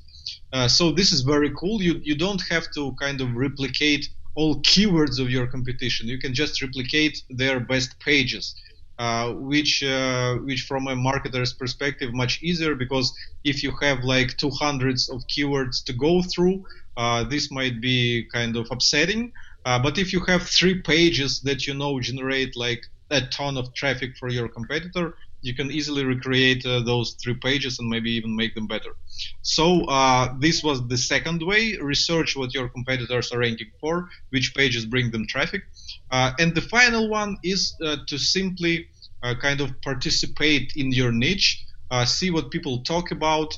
uh, 0.54 0.68
so 0.68 0.92
this 0.92 1.12
is 1.12 1.22
very 1.22 1.52
cool 1.60 1.82
you 1.82 2.00
you 2.04 2.16
don't 2.16 2.44
have 2.52 2.66
to 2.76 2.94
kind 3.06 3.20
of 3.20 3.28
replicate 3.36 4.08
all 4.36 4.62
keywords 4.62 5.18
of 5.20 5.28
your 5.32 5.48
competition 5.48 6.08
you 6.08 6.20
can 6.20 6.36
just 6.36 6.62
replicate 6.62 7.24
their 7.32 7.60
best 7.60 8.00
pages 8.00 8.54
uh, 9.00 9.32
which 9.34 9.84
uh, 9.84 10.36
which 10.38 10.64
from 10.64 10.88
a 10.88 10.96
marketer's 10.96 11.54
perspective 11.54 12.14
much 12.14 12.42
easier 12.44 12.76
because 12.76 13.14
if 13.44 13.64
you 13.64 13.72
have 13.82 14.04
like 14.04 14.38
two 14.38 14.52
hundreds 14.52 15.10
of 15.10 15.22
keywords 15.28 15.84
to 15.86 15.94
go 15.94 16.22
through, 16.22 16.64
uh, 16.98 17.24
this 17.24 17.52
might 17.52 17.82
be 17.82 18.28
kind 18.32 18.56
of 18.56 18.68
upsetting. 18.72 19.32
Uh, 19.66 19.80
but 19.80 19.98
if 19.98 20.14
you 20.14 20.20
have 20.26 20.44
three 20.44 20.82
pages 20.82 21.42
that 21.42 21.66
you 21.66 21.74
know 21.74 22.00
generate 22.00 22.56
like 22.56 22.86
a 23.10 23.22
ton 23.28 23.58
of 23.58 23.74
traffic 23.74 24.16
for 24.18 24.30
your 24.30 24.48
competitor, 24.48 25.16
you 25.44 25.54
can 25.54 25.70
easily 25.72 26.04
recreate 26.06 26.66
uh, 26.66 26.82
those 26.82 27.16
three 27.22 27.36
pages 27.36 27.78
and 27.80 27.90
maybe 27.90 28.12
even 28.12 28.36
make 28.36 28.56
them 28.56 28.66
better. 28.66 28.96
So 29.42 29.84
uh, 29.86 30.34
this 30.40 30.64
was 30.64 30.88
the 30.88 30.98
second 30.98 31.44
way: 31.44 31.78
research 31.82 32.36
what 32.36 32.54
your 32.54 32.70
competitors 32.70 33.32
are 33.32 33.40
ranking 33.40 33.72
for, 33.80 34.10
which 34.30 34.56
pages 34.56 34.86
bring 34.86 35.12
them 35.12 35.28
traffic. 35.28 35.64
Uh, 36.10 36.32
and 36.40 36.56
the 36.56 36.62
final 36.62 37.10
one 37.10 37.38
is 37.44 37.76
uh, 37.84 37.98
to 38.08 38.18
simply 38.18 38.88
kind 39.42 39.62
of 39.62 39.82
participate 39.82 40.74
in 40.76 40.92
your 40.92 41.12
niche, 41.12 41.64
see 42.06 42.30
what 42.30 42.52
people 42.52 42.84
talk 42.84 43.12
about, 43.12 43.58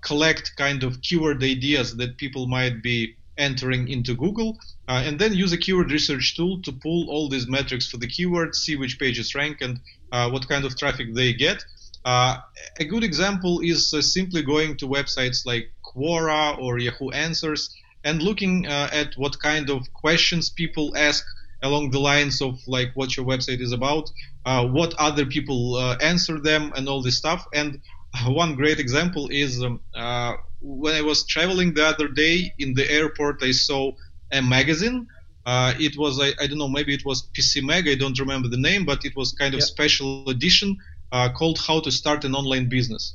collect 0.00 0.56
kind 0.56 0.82
of 0.82 1.00
keyword 1.02 1.42
ideas 1.42 1.96
that 1.96 2.16
people 2.16 2.46
might 2.46 2.82
be 2.82 3.16
entering 3.36 3.88
into 3.88 4.14
Google, 4.14 4.58
uh, 4.88 5.02
and 5.04 5.18
then 5.18 5.32
use 5.32 5.52
a 5.52 5.58
keyword 5.58 5.90
research 5.90 6.36
tool 6.36 6.60
to 6.62 6.72
pull 6.72 7.10
all 7.10 7.28
these 7.28 7.48
metrics 7.48 7.86
for 7.88 7.96
the 7.96 8.06
keywords, 8.06 8.56
see 8.56 8.76
which 8.76 8.98
pages 8.98 9.34
rank 9.34 9.60
and 9.60 9.80
uh, 10.12 10.30
what 10.30 10.48
kind 10.48 10.64
of 10.64 10.76
traffic 10.76 11.14
they 11.14 11.32
get. 11.32 11.64
Uh, 12.04 12.36
a 12.78 12.84
good 12.84 13.02
example 13.02 13.60
is 13.60 13.90
simply 14.12 14.42
going 14.42 14.76
to 14.76 14.86
websites 14.86 15.46
like 15.46 15.72
Quora 15.84 16.58
or 16.58 16.78
Yahoo 16.78 17.10
Answers 17.10 17.74
and 18.04 18.22
looking 18.22 18.66
uh, 18.66 18.90
at 18.92 19.14
what 19.16 19.40
kind 19.40 19.70
of 19.70 19.92
questions 19.94 20.50
people 20.50 20.94
ask 20.96 21.24
along 21.64 21.90
the 21.90 21.98
lines 21.98 22.40
of 22.40 22.60
like 22.66 22.90
what 22.94 23.16
your 23.16 23.26
website 23.26 23.60
is 23.60 23.72
about, 23.72 24.10
uh, 24.46 24.64
what 24.66 24.94
other 24.98 25.26
people 25.26 25.74
uh, 25.74 25.96
answer 26.00 26.40
them, 26.40 26.72
and 26.76 26.88
all 26.88 27.02
this 27.02 27.18
stuff. 27.18 27.46
And 27.52 27.80
one 28.26 28.54
great 28.54 28.78
example 28.78 29.28
is 29.30 29.62
um, 29.62 29.80
uh, 29.94 30.34
when 30.60 30.94
I 30.94 31.02
was 31.02 31.26
traveling 31.26 31.74
the 31.74 31.86
other 31.86 32.08
day 32.08 32.54
in 32.58 32.74
the 32.74 32.88
airport, 32.90 33.42
I 33.42 33.50
saw 33.50 33.92
a 34.30 34.40
magazine. 34.40 35.08
Uh, 35.46 35.74
it 35.78 35.98
was 35.98 36.18
I, 36.18 36.28
I, 36.40 36.46
don't 36.46 36.56
know 36.56 36.68
maybe 36.68 36.94
it 36.94 37.04
was 37.04 37.28
PC 37.36 37.62
Mag 37.62 37.86
I 37.86 37.96
don't 37.96 38.18
remember 38.18 38.48
the 38.48 38.56
name 38.56 38.86
but 38.86 39.04
it 39.04 39.14
was 39.14 39.32
kind 39.32 39.52
of 39.54 39.62
special 39.62 40.26
edition 40.30 40.74
uh, 41.12 41.28
called 41.36 41.58
How 41.58 41.80
to 41.80 41.90
Start 41.90 42.24
an 42.24 42.34
Online 42.34 42.66
Business. 42.66 43.14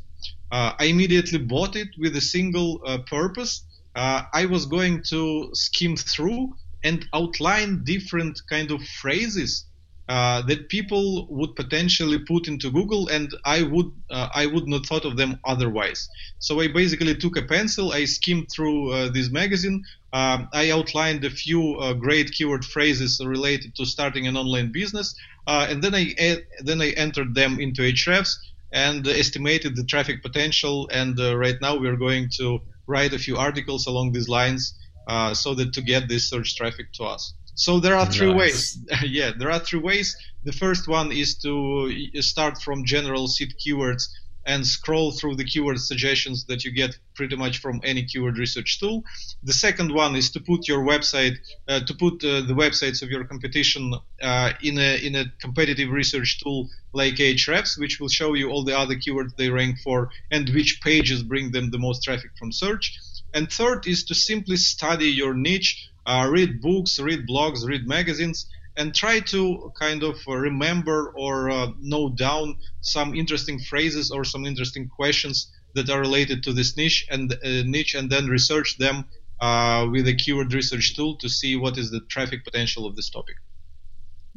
Uh, 0.52 0.74
I 0.78 0.86
immediately 0.86 1.40
bought 1.40 1.76
it 1.76 1.88
with 1.98 2.16
a 2.16 2.22
single 2.22 2.78
purpose 3.10 3.64
uh, 3.96 4.24
I 4.34 4.46
was 4.46 4.66
going 4.66 5.04
to 5.10 5.50
skim 5.54 5.98
through 5.98 6.54
and 6.84 7.06
outline 7.14 7.84
different 7.84 8.42
kind 8.50 8.72
of 8.72 8.82
phrases 9.02 9.66
uh, 10.10 10.42
that 10.42 10.70
people 10.70 11.28
would 11.30 11.56
potentially 11.56 12.18
put 12.18 12.48
into 12.48 12.72
Google, 12.72 13.08
and 13.10 13.32
I 13.46 13.62
would 13.62 13.92
uh, 14.10 14.30
I 14.34 14.48
would 14.48 14.68
not 14.68 14.88
thought 14.88 15.06
of 15.06 15.18
them 15.18 15.40
otherwise. 15.46 16.10
So 16.40 16.62
I 16.62 16.68
basically 16.68 17.16
took 17.16 17.38
a 17.38 17.44
pencil, 17.44 17.92
I 17.92 18.06
skimmed 18.06 18.48
through 18.52 18.92
uh, 18.92 19.10
this 19.10 19.30
magazine, 19.30 19.84
um, 20.12 20.50
I 20.52 20.72
outlined 20.72 21.24
a 21.26 21.30
few 21.30 21.76
uh, 21.76 21.94
great 21.94 22.32
keyword 22.32 22.66
phrases 22.66 23.22
related 23.24 23.76
to 23.76 23.86
starting 23.86 24.26
an 24.26 24.36
online 24.36 24.72
business, 24.72 25.16
uh, 25.46 25.68
and 25.70 25.84
then 25.84 25.94
I 25.94 26.16
then 26.62 26.82
I 26.82 26.90
entered 26.92 27.36
them 27.36 27.60
into 27.60 27.84
Ahrefs 27.84 28.34
and 28.72 29.08
estimated 29.08 29.76
the 29.76 29.84
traffic 29.84 30.24
potential. 30.24 30.90
And 30.92 31.20
uh, 31.20 31.38
right 31.38 31.60
now 31.62 31.78
we're 31.78 31.98
going 31.98 32.30
to 32.38 32.60
write 32.88 33.14
a 33.14 33.20
few 33.20 33.38
articles 33.38 33.86
along 33.88 34.12
these 34.12 34.30
lines 34.30 34.74
uh, 35.10 35.34
so 35.34 35.56
that 35.56 35.74
to 35.74 35.82
get 35.82 36.08
this 36.08 36.30
search 36.30 36.56
traffic 36.56 36.94
to 36.94 37.04
us. 37.04 37.34
So 37.56 37.80
there 37.80 37.96
are 37.96 38.06
three 38.06 38.32
nice. 38.32 38.40
ways. 38.40 39.04
yeah, 39.20 39.32
there 39.38 39.52
are 39.52 39.60
three 39.60 39.82
ways. 39.82 40.16
The 40.46 40.54
first 40.54 40.88
one 40.88 41.12
is 41.12 41.36
to 41.40 41.92
start 42.22 42.62
from 42.62 42.86
general 42.86 43.28
seed 43.28 43.56
keywords 43.62 44.04
and 44.46 44.66
scroll 44.66 45.12
through 45.12 45.36
the 45.36 45.44
keyword 45.44 45.80
suggestions 45.80 46.46
that 46.46 46.64
you 46.64 46.72
get 46.72 46.98
pretty 47.16 47.36
much 47.36 47.58
from 47.58 47.82
any 47.84 48.04
keyword 48.04 48.38
research 48.38 48.80
tool. 48.80 49.04
The 49.44 49.54
second 49.54 49.94
one 49.94 50.16
is 50.16 50.32
to 50.32 50.40
put 50.40 50.68
your 50.68 50.84
website, 50.84 51.36
uh, 51.68 51.82
to 51.82 51.94
put 51.94 52.24
uh, 52.24 52.42
the 52.42 52.56
websites 52.64 53.02
of 53.04 53.10
your 53.10 53.26
competition 53.26 53.94
uh, 54.22 54.54
in 54.62 54.78
a 54.78 55.06
in 55.08 55.16
a 55.16 55.26
competitive 55.40 55.90
research 55.90 56.40
tool 56.42 56.70
like 56.94 57.16
Ahrefs, 57.16 57.78
which 57.78 58.00
will 58.00 58.14
show 58.20 58.34
you 58.34 58.50
all 58.50 58.64
the 58.64 58.78
other 58.78 58.96
keywords 58.96 59.36
they 59.36 59.50
rank 59.50 59.80
for 59.84 60.10
and 60.32 60.50
which 60.50 60.82
pages 60.82 61.22
bring 61.24 61.52
them 61.52 61.70
the 61.72 61.78
most 61.78 62.04
traffic 62.04 62.32
from 62.40 62.52
search. 62.52 62.98
And 63.34 63.52
third 63.52 63.88
is 63.88 64.04
to 64.06 64.16
simply 64.16 64.58
study 64.58 65.10
your 65.10 65.34
niche, 65.34 65.90
uh, 66.06 66.28
read 66.32 66.62
books, 66.62 67.00
read 67.00 67.28
blogs, 67.28 67.66
read 67.66 67.88
magazines, 67.88 68.48
and 68.76 68.96
try 68.96 69.20
to 69.20 69.72
kind 69.80 70.04
of 70.04 70.16
remember 70.26 71.14
or 71.16 71.50
uh, 71.50 71.68
note 71.80 72.16
down 72.16 72.58
some 72.82 73.14
interesting 73.14 73.60
phrases 73.60 74.10
or 74.10 74.24
some 74.24 74.46
interesting 74.46 74.88
questions 74.88 75.52
that 75.76 75.90
are 75.90 76.00
related 76.00 76.44
to 76.44 76.54
this 76.54 76.76
niche 76.78 77.06
and 77.12 77.34
uh, 77.34 77.38
niche 77.66 77.94
and 77.94 78.10
then 78.10 78.28
research 78.28 78.78
them 78.78 79.06
uh, 79.42 79.86
with 79.92 80.08
a 80.08 80.16
keyword 80.16 80.54
research 80.54 80.96
tool 80.96 81.18
to 81.18 81.30
see 81.30 81.56
what 81.56 81.78
is 81.78 81.92
the 81.92 82.00
traffic 82.02 82.44
potential 82.44 82.86
of 82.86 82.96
this 82.96 83.10
topic. 83.10 83.36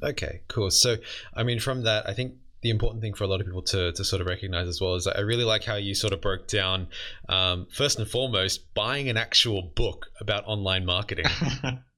Okay 0.02 0.42
cool. 0.48 0.70
So 0.70 0.96
i 1.34 1.42
mean 1.42 1.60
from 1.60 1.82
that 1.82 2.08
i 2.08 2.12
think 2.12 2.34
the 2.62 2.70
important 2.70 3.02
thing 3.02 3.14
for 3.14 3.24
a 3.24 3.26
lot 3.26 3.40
of 3.40 3.46
people 3.46 3.62
to, 3.62 3.92
to 3.92 4.04
sort 4.04 4.20
of 4.20 4.26
recognize 4.26 4.68
as 4.68 4.80
well 4.80 4.94
is 4.94 5.06
I 5.06 5.20
really 5.20 5.44
like 5.44 5.64
how 5.64 5.74
you 5.74 5.94
sort 5.94 6.12
of 6.12 6.20
broke 6.20 6.46
down 6.46 6.88
um, 7.28 7.66
first 7.70 7.98
and 7.98 8.08
foremost 8.08 8.72
buying 8.74 9.08
an 9.08 9.16
actual 9.16 9.62
book 9.62 10.06
about 10.20 10.44
online 10.46 10.86
marketing 10.86 11.26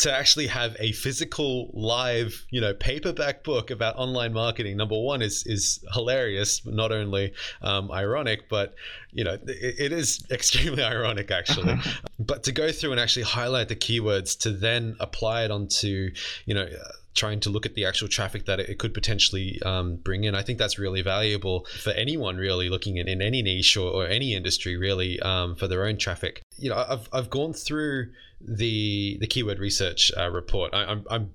to 0.00 0.12
actually 0.12 0.46
have 0.46 0.74
a 0.78 0.92
physical 0.92 1.70
live 1.74 2.46
you 2.50 2.60
know 2.60 2.72
paperback 2.72 3.44
book 3.44 3.70
about 3.70 3.96
online 3.96 4.32
marketing 4.32 4.76
number 4.76 4.98
one 4.98 5.20
is 5.20 5.44
is 5.46 5.84
hilarious 5.92 6.64
not 6.64 6.90
only 6.90 7.32
um, 7.62 7.90
ironic 7.92 8.48
but 8.48 8.74
you 9.12 9.22
know 9.22 9.34
it, 9.46 9.74
it 9.78 9.92
is 9.92 10.24
extremely 10.30 10.82
ironic 10.82 11.30
actually 11.30 11.74
but 12.18 12.42
to 12.42 12.52
go 12.52 12.72
through 12.72 12.92
and 12.92 13.00
actually 13.00 13.24
highlight 13.24 13.68
the 13.68 13.76
keywords 13.76 14.38
to 14.38 14.50
then 14.50 14.96
apply 15.00 15.44
it 15.44 15.50
onto 15.50 16.10
you 16.46 16.54
know 16.54 16.66
trying 17.14 17.40
to 17.40 17.50
look 17.50 17.66
at 17.66 17.74
the 17.74 17.84
actual 17.84 18.08
traffic 18.08 18.46
that 18.46 18.60
it 18.60 18.78
could 18.78 18.94
potentially 18.94 19.60
um, 19.62 19.96
bring 19.96 20.24
in. 20.24 20.34
I 20.34 20.42
think 20.42 20.58
that's 20.58 20.78
really 20.78 21.02
valuable 21.02 21.66
for 21.82 21.90
anyone 21.90 22.36
really 22.36 22.68
looking 22.68 22.98
in, 22.98 23.08
in 23.08 23.20
any 23.20 23.42
niche 23.42 23.76
or, 23.76 23.90
or 23.90 24.06
any 24.06 24.34
industry 24.34 24.76
really 24.76 25.18
um, 25.20 25.56
for 25.56 25.66
their 25.66 25.84
own 25.84 25.98
traffic. 25.98 26.42
You 26.60 26.70
know, 26.70 26.84
I've, 26.88 27.08
I've 27.12 27.30
gone 27.30 27.52
through 27.52 28.10
the 28.40 29.18
the 29.20 29.26
keyword 29.26 29.58
research 29.58 30.12
uh, 30.16 30.30
report. 30.30 30.72
I, 30.74 30.84
I'm, 30.84 31.04
I'm 31.10 31.30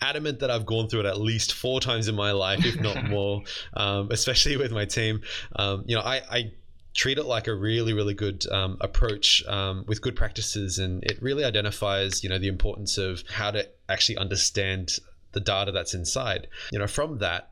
adamant 0.00 0.40
that 0.40 0.50
I've 0.50 0.66
gone 0.66 0.88
through 0.88 1.00
it 1.00 1.06
at 1.06 1.20
least 1.20 1.52
four 1.52 1.80
times 1.80 2.08
in 2.08 2.14
my 2.14 2.32
life, 2.32 2.64
if 2.64 2.80
not 2.80 3.04
more, 3.08 3.42
um, 3.74 4.08
especially 4.10 4.56
with 4.56 4.72
my 4.72 4.84
team. 4.84 5.22
Um, 5.56 5.84
you 5.86 5.94
know, 5.94 6.02
I, 6.02 6.22
I, 6.30 6.52
treat 6.92 7.18
it 7.18 7.24
like 7.24 7.46
a 7.46 7.54
really, 7.54 7.92
really 7.92 8.14
good 8.14 8.44
um, 8.50 8.76
approach 8.80 9.44
um, 9.46 9.84
with 9.86 10.02
good 10.02 10.16
practices, 10.16 10.80
and 10.80 11.04
it 11.04 11.22
really 11.22 11.44
identifies, 11.44 12.24
you 12.24 12.28
know, 12.28 12.38
the 12.38 12.48
importance 12.48 12.98
of 12.98 13.22
how 13.32 13.50
to 13.52 13.68
actually 13.88 14.16
understand 14.16 14.98
the 15.32 15.40
data 15.40 15.70
that's 15.70 15.94
inside. 15.94 16.48
You 16.72 16.80
know, 16.80 16.88
from 16.88 17.18
that, 17.18 17.49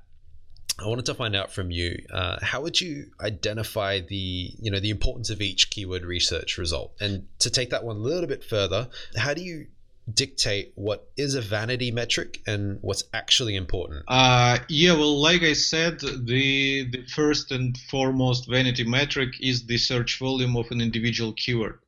I 0.79 0.87
wanted 0.87 1.07
to 1.07 1.15
find 1.15 1.35
out 1.35 1.53
from 1.53 1.71
you 1.71 2.05
uh, 2.13 2.39
how 2.41 2.63
would 2.63 2.81
you 2.81 3.11
identify 3.21 4.01
the 4.01 4.55
you 4.59 4.71
know 4.71 4.81
the 4.81 4.91
importance 4.91 5.31
of 5.31 5.41
each 5.41 5.71
keyword 5.71 6.05
research 6.05 6.59
result, 6.59 6.93
and 7.01 7.27
to 7.41 7.51
take 7.51 7.71
that 7.71 7.85
one 7.85 7.97
a 7.97 8.01
little 8.01 8.29
bit 8.29 8.45
further, 8.45 8.89
how 9.17 9.35
do 9.35 9.43
you 9.43 9.67
dictate 10.13 10.73
what 10.75 11.11
is 11.17 11.35
a 11.35 11.41
vanity 11.41 11.91
metric 11.91 12.41
and 12.47 12.79
what's 12.81 13.05
actually 13.13 13.57
important? 13.57 14.05
Uh, 14.09 14.59
yeah, 14.69 14.93
well, 14.93 15.21
like 15.21 15.43
I 15.43 15.53
said, 15.53 16.01
the 16.01 16.89
the 16.91 17.05
first 17.15 17.51
and 17.51 17.77
foremost 17.91 18.49
vanity 18.49 18.85
metric 18.85 19.35
is 19.41 19.67
the 19.67 19.79
search 19.79 20.19
volume 20.19 20.57
of 20.57 20.71
an 20.71 20.81
individual 20.81 21.33
keyword. 21.33 21.81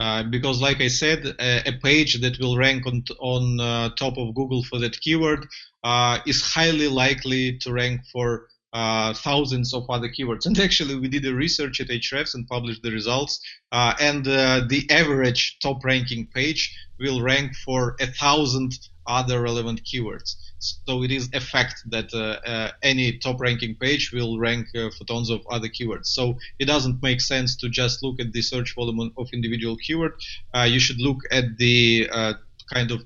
Uh, 0.00 0.22
because, 0.22 0.62
like 0.62 0.80
I 0.80 0.88
said, 0.88 1.26
a, 1.38 1.68
a, 1.68 1.72
page 1.72 2.22
that 2.22 2.38
will 2.38 2.56
rank 2.56 2.86
on 2.86 3.04
on 3.18 3.60
uh, 3.60 3.90
top 3.96 4.16
of 4.16 4.34
Google 4.34 4.62
for 4.64 4.78
that 4.78 4.98
keyword 4.98 5.46
uh, 5.84 6.20
is 6.26 6.40
highly 6.40 6.88
likely 6.88 7.58
to 7.58 7.70
rank 7.70 8.00
for 8.10 8.46
uh, 8.72 9.12
thousands 9.12 9.74
of 9.74 9.84
other 9.90 10.08
keywords. 10.08 10.46
And 10.46 10.58
actually, 10.58 10.94
we 10.98 11.08
did 11.08 11.26
a 11.26 11.34
research 11.34 11.82
at 11.82 11.88
Ahrefs 11.88 12.34
and 12.34 12.48
published 12.48 12.82
the 12.82 12.90
results. 12.90 13.40
Uh, 13.72 13.92
and 14.00 14.24
the 14.24 14.86
average 14.90 15.58
top 15.62 15.84
ranking 15.84 16.26
page 16.28 16.74
will 16.98 17.20
rank 17.20 17.54
for 17.56 17.96
a 18.00 18.06
thousand 18.06 18.72
other 19.10 19.42
relevant 19.42 19.82
keywords. 19.82 20.36
So 20.60 21.02
it 21.02 21.10
is 21.10 21.28
a 21.32 21.40
fact 21.40 21.82
that 21.90 22.12
uh, 22.14 22.48
uh, 22.48 22.70
any 22.82 23.18
top 23.18 23.40
ranking 23.40 23.74
page 23.74 24.12
will 24.12 24.38
rank 24.38 24.68
uh, 24.74 24.90
for 24.96 25.04
tons 25.04 25.30
of 25.30 25.40
other 25.50 25.68
keywords. 25.68 26.06
So 26.06 26.38
it 26.58 26.66
doesn't 26.66 27.02
make 27.02 27.20
sense 27.20 27.56
to 27.56 27.68
just 27.68 28.02
look 28.02 28.20
at 28.20 28.32
the 28.32 28.42
search 28.42 28.74
volume 28.74 29.12
of 29.16 29.28
individual 29.32 29.76
keyword. 29.76 30.12
Uh, 30.54 30.68
you 30.74 30.78
should 30.78 31.00
look 31.00 31.18
at 31.30 31.56
the 31.56 32.08
uh, 32.12 32.34
kind 32.72 32.90
of 32.90 33.00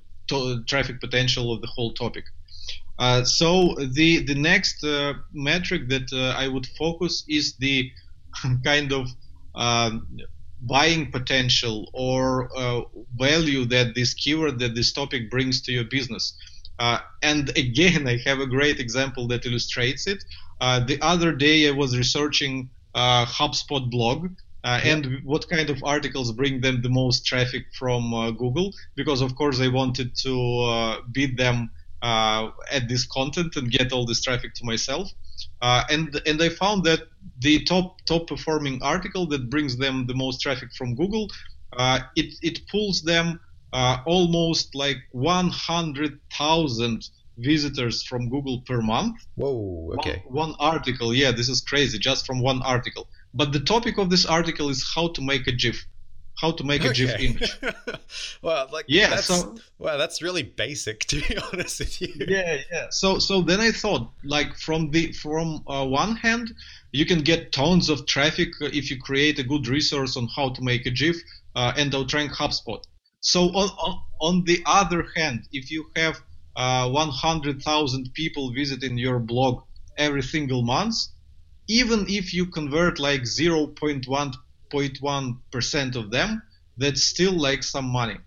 traffic 0.66 1.00
potential 1.00 1.52
of 1.52 1.60
the 1.60 1.68
whole 1.68 1.92
topic. 1.94 2.24
Uh, 2.98 3.24
so 3.24 3.74
the 3.98 4.24
the 4.24 4.34
next 4.34 4.84
metric 5.32 5.88
that 5.88 6.08
I 6.42 6.46
would 6.48 6.66
focus 6.78 7.24
is 7.28 7.56
the 7.56 7.90
kind 8.64 8.92
of 8.92 9.08
um, 9.54 10.06
buying 10.66 11.10
potential 11.10 11.90
or 11.92 12.50
uh, 12.56 12.82
value 13.16 13.64
that 13.66 13.94
this 13.94 14.14
keyword 14.14 14.58
that 14.58 14.74
this 14.74 14.92
topic 14.92 15.30
brings 15.30 15.60
to 15.62 15.72
your 15.72 15.84
business. 15.84 16.34
Uh, 16.78 16.98
and 17.22 17.50
again 17.56 18.08
i 18.14 18.16
have 18.24 18.40
a 18.40 18.46
great 18.46 18.80
example 18.80 19.28
that 19.28 19.46
illustrates 19.46 20.06
it. 20.06 20.24
Uh, 20.60 20.80
the 20.80 20.98
other 21.02 21.32
day 21.32 21.68
i 21.68 21.70
was 21.70 21.96
researching 21.96 22.68
uh, 22.94 23.24
hubspot 23.26 23.90
blog 23.90 24.28
uh, 24.64 24.80
and 24.82 25.20
what 25.24 25.48
kind 25.48 25.68
of 25.68 25.82
articles 25.84 26.32
bring 26.32 26.60
them 26.60 26.80
the 26.80 26.88
most 26.88 27.26
traffic 27.26 27.64
from 27.78 28.14
uh, 28.14 28.30
google? 28.30 28.72
Because 28.96 29.20
of 29.20 29.34
course 29.36 29.60
i 29.60 29.68
wanted 29.68 30.16
to 30.16 31.02
beat 31.12 31.36
them 31.36 31.70
at 32.02 32.88
this 32.88 33.06
content 33.06 33.56
and 33.56 33.70
get 33.70 33.92
all 33.92 34.04
this 34.06 34.22
traffic 34.22 34.54
to 34.54 34.64
myself 34.64 35.10
uh, 35.64 35.82
and 35.88 36.20
and 36.26 36.42
I 36.42 36.50
found 36.50 36.84
that 36.84 37.00
the 37.38 37.64
top 37.64 37.86
top 38.04 38.26
performing 38.26 38.82
article 38.82 39.24
that 39.28 39.48
brings 39.48 39.78
them 39.78 40.06
the 40.06 40.14
most 40.14 40.42
traffic 40.42 40.68
from 40.78 40.94
Google, 40.94 41.26
uh, 41.78 42.00
it 42.16 42.34
it 42.42 42.56
pulls 42.70 43.00
them 43.00 43.40
uh, 43.72 43.96
almost 44.04 44.74
like 44.74 44.98
100,000 45.12 47.08
visitors 47.38 48.02
from 48.04 48.28
Google 48.28 48.60
per 48.66 48.82
month. 48.82 49.16
Whoa, 49.36 49.94
okay. 49.98 50.22
One, 50.26 50.50
one, 50.50 50.56
article, 50.60 51.14
yeah, 51.14 51.32
this 51.32 51.48
is 51.48 51.62
crazy, 51.62 51.98
just 51.98 52.26
from 52.26 52.42
one 52.42 52.60
article. 52.62 53.08
But 53.32 53.52
the 53.52 53.60
topic 53.60 53.96
of 53.96 54.10
this 54.10 54.26
article 54.26 54.68
is 54.68 54.86
how 54.94 55.08
to 55.08 55.22
make 55.22 55.46
a 55.46 55.52
GIF 55.52 55.86
how 56.44 56.52
to 56.52 56.64
make 56.64 56.84
a. 56.84 56.92
GIF 56.92 57.18
image. 57.20 57.52
well, 58.42 58.68
like 58.72 58.84
yeah, 58.88 59.10
that's, 59.10 59.26
so 59.26 59.56
well, 59.78 59.96
that's 59.98 60.20
really 60.22 60.42
basic 60.42 61.00
to 61.10 61.16
be 61.20 61.36
honest 61.52 61.78
with 61.80 62.00
you. 62.02 62.12
Yeah, 62.28 62.58
yeah. 62.70 62.86
So 62.90 63.18
so 63.18 63.42
then 63.42 63.60
I 63.60 63.70
thought 63.72 64.10
like 64.36 64.50
from 64.66 64.90
the 64.90 65.12
from 65.12 65.46
uh, 65.66 65.86
one 65.86 66.16
hand 66.16 66.54
you 66.92 67.06
can 67.06 67.20
get 67.20 67.52
tons 67.52 67.88
of 67.88 68.06
traffic 68.06 68.50
if 68.60 68.90
you 68.90 68.96
create 69.00 69.38
a 69.38 69.46
good 69.52 69.66
resource 69.66 70.16
on 70.16 70.28
how 70.36 70.50
to 70.50 70.60
make 70.62 70.86
a 70.86 70.90
GIF 70.90 71.16
uh, 71.56 71.72
and 71.76 71.94
outrank 71.94 72.32
HubSpot. 72.32 72.82
So 73.20 73.40
on, 73.60 73.68
on 73.86 73.94
on 74.20 74.44
the 74.44 74.58
other 74.66 75.02
hand, 75.16 75.48
if 75.52 75.70
you 75.70 75.86
have 75.96 76.16
uh, 76.56 76.88
100,000 76.88 78.14
people 78.14 78.52
visiting 78.52 78.96
your 78.96 79.18
blog 79.18 79.62
every 79.96 80.22
single 80.22 80.62
month, 80.62 80.96
even 81.68 82.06
if 82.08 82.32
you 82.32 82.46
convert 82.46 82.98
like 82.98 83.22
0.1 83.22 84.34
0.1% 84.70 85.96
of 85.96 86.10
them, 86.10 86.42
that 86.76 86.98
still 86.98 87.32
like 87.32 87.62
some 87.62 87.86
money. 87.86 88.18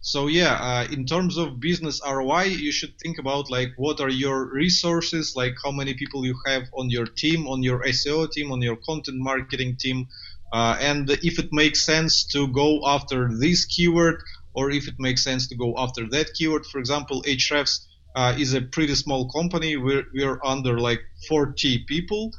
So 0.00 0.28
yeah, 0.28 0.54
uh, 0.54 0.92
in 0.92 1.04
terms 1.06 1.36
of 1.36 1.60
business 1.60 2.00
ROI, 2.06 2.44
you 2.44 2.72
should 2.72 2.98
think 2.98 3.18
about 3.18 3.50
like 3.50 3.70
what 3.76 4.00
are 4.00 4.08
your 4.08 4.46
resources, 4.46 5.34
like 5.36 5.54
how 5.62 5.72
many 5.72 5.94
people 5.94 6.24
you 6.24 6.36
have 6.46 6.62
on 6.72 6.88
your 6.88 7.06
team, 7.06 7.48
on 7.48 7.62
your 7.62 7.82
SEO 7.82 8.30
team, 8.30 8.52
on 8.52 8.62
your 8.62 8.76
content 8.76 9.18
marketing 9.18 9.76
team, 9.76 10.06
uh, 10.52 10.76
and 10.80 11.10
if 11.10 11.38
it 11.38 11.52
makes 11.52 11.84
sense 11.84 12.24
to 12.24 12.48
go 12.48 12.86
after 12.86 13.28
this 13.38 13.66
keyword 13.66 14.22
or 14.54 14.70
if 14.70 14.88
it 14.88 14.94
makes 14.98 15.22
sense 15.22 15.46
to 15.48 15.56
go 15.56 15.74
after 15.76 16.08
that 16.08 16.32
keyword. 16.34 16.64
For 16.66 16.78
example, 16.78 17.22
Ahrefs 17.22 17.80
uh, 18.16 18.34
is 18.38 18.54
a 18.54 18.62
pretty 18.62 18.94
small 18.94 19.30
company. 19.30 19.76
We're, 19.76 20.04
we're 20.14 20.40
under 20.44 20.78
like 20.78 21.00
40 21.28 21.84
people. 21.86 22.32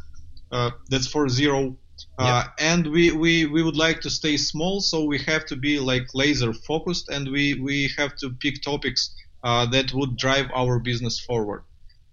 Uh, 0.52 0.72
that's 0.90 1.08
for 1.08 1.30
zero 1.30 1.78
uh, 2.18 2.44
and 2.60 2.88
we, 2.88 3.12
we, 3.12 3.46
we 3.46 3.64
would 3.64 3.78
like 3.78 4.02
to 4.02 4.10
stay 4.10 4.38
small, 4.38 4.82
so 4.82 5.04
we 5.04 5.20
have 5.20 5.46
to 5.48 5.56
be 5.56 5.80
like 5.80 6.08
laser 6.14 6.54
focused, 6.54 7.10
and 7.10 7.30
we, 7.30 7.56
we 7.56 7.90
have 7.98 8.16
to 8.18 8.30
pick 8.30 8.62
topics 8.62 9.16
uh, 9.44 9.66
that 9.68 9.94
would 9.94 10.18
drive 10.18 10.48
our 10.54 10.80
business 10.80 11.20
forward. 11.20 11.64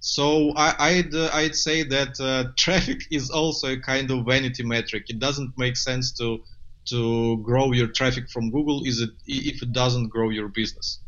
So 0.01 0.53
I, 0.57 0.97
would 0.97 1.15
I'd, 1.15 1.31
I'd 1.33 1.57
say 1.57 1.83
that 1.83 2.21
uh, 2.21 2.53
traffic 2.57 3.01
is 3.11 3.31
also 3.31 3.73
a 3.73 3.81
kind 3.81 4.11
of 4.11 4.27
vanity 4.27 4.63
metric. 4.63 5.07
It 5.09 5.19
doesn't 5.19 5.57
make 5.57 5.77
sense 5.77 6.13
to 6.19 6.43
to 6.87 7.39
grow 7.39 7.73
your 7.73 7.89
traffic 7.89 8.31
from 8.31 8.51
Google 8.51 8.85
is 8.85 9.01
it 9.01 9.11
if 9.27 9.61
it 9.61 9.73
doesn't 9.73 10.09
grow 10.09 10.31
your 10.31 10.49
business. 10.49 11.01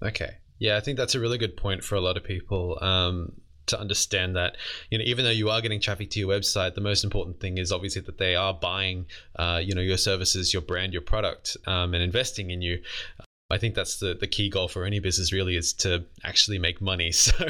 Okay. 0.00 0.36
Yeah, 0.58 0.76
I 0.76 0.80
think 0.80 0.96
that's 0.96 1.16
a 1.16 1.20
really 1.20 1.38
good 1.38 1.56
point 1.56 1.82
for 1.82 1.96
a 1.96 2.00
lot 2.00 2.16
of 2.16 2.22
people. 2.22 2.78
Um, 2.80 3.32
to 3.66 3.78
understand 3.78 4.36
that 4.36 4.56
you 4.90 4.98
know 4.98 5.04
even 5.06 5.24
though 5.24 5.30
you 5.30 5.50
are 5.50 5.60
getting 5.60 5.80
traffic 5.80 6.10
to 6.10 6.20
your 6.20 6.28
website 6.28 6.74
the 6.74 6.80
most 6.80 7.04
important 7.04 7.40
thing 7.40 7.58
is 7.58 7.72
obviously 7.72 8.02
that 8.02 8.18
they 8.18 8.34
are 8.34 8.54
buying 8.54 9.06
uh, 9.36 9.60
you 9.62 9.74
know 9.74 9.80
your 9.80 9.96
services 9.96 10.52
your 10.52 10.62
brand 10.62 10.92
your 10.92 11.02
product 11.02 11.56
um, 11.66 11.94
and 11.94 12.02
investing 12.02 12.50
in 12.50 12.62
you 12.62 12.80
I 13.50 13.58
think 13.58 13.74
that's 13.74 13.98
the, 13.98 14.14
the 14.14 14.26
key 14.26 14.48
goal 14.48 14.68
for 14.68 14.84
any 14.84 15.00
business 15.00 15.32
really 15.32 15.54
is 15.54 15.74
to 15.74 16.04
actually 16.24 16.58
make 16.58 16.80
money. 16.80 17.12
So 17.24 17.46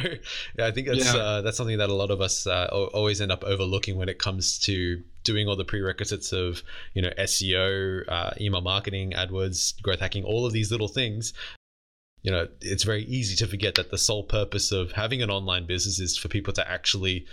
yeah, 0.58 0.66
I 0.66 0.70
think 0.70 0.88
that's 0.88 1.14
yeah. 1.14 1.20
uh, 1.20 1.42
that's 1.42 1.56
something 1.56 1.78
that 1.78 1.88
a 1.88 1.94
lot 1.94 2.10
of 2.10 2.20
us 2.20 2.46
uh, 2.46 2.68
always 2.92 3.20
end 3.20 3.32
up 3.32 3.42
overlooking 3.44 3.96
when 3.96 4.08
it 4.08 4.18
comes 4.18 4.58
to 4.60 5.02
doing 5.22 5.48
all 5.48 5.56
the 5.56 5.64
prerequisites 5.64 6.32
of 6.32 6.62
you 6.94 7.02
know 7.02 7.10
SEO, 7.18 8.04
uh, 8.08 8.30
email 8.40 8.60
marketing, 8.60 9.12
AdWords, 9.12 9.80
growth 9.82 10.00
hacking, 10.00 10.24
all 10.24 10.46
of 10.46 10.52
these 10.52 10.70
little 10.70 10.88
things 10.88 11.32
you 12.24 12.30
know, 12.30 12.48
it's 12.62 12.84
very 12.84 13.04
easy 13.04 13.36
to 13.36 13.46
forget 13.46 13.74
that 13.74 13.90
the 13.90 13.98
sole 13.98 14.24
purpose 14.24 14.72
of 14.72 14.92
having 14.92 15.22
an 15.22 15.30
online 15.30 15.66
business 15.66 16.00
is 16.00 16.16
for 16.16 16.28
people 16.28 16.54
to 16.54 16.68
actually 16.68 17.26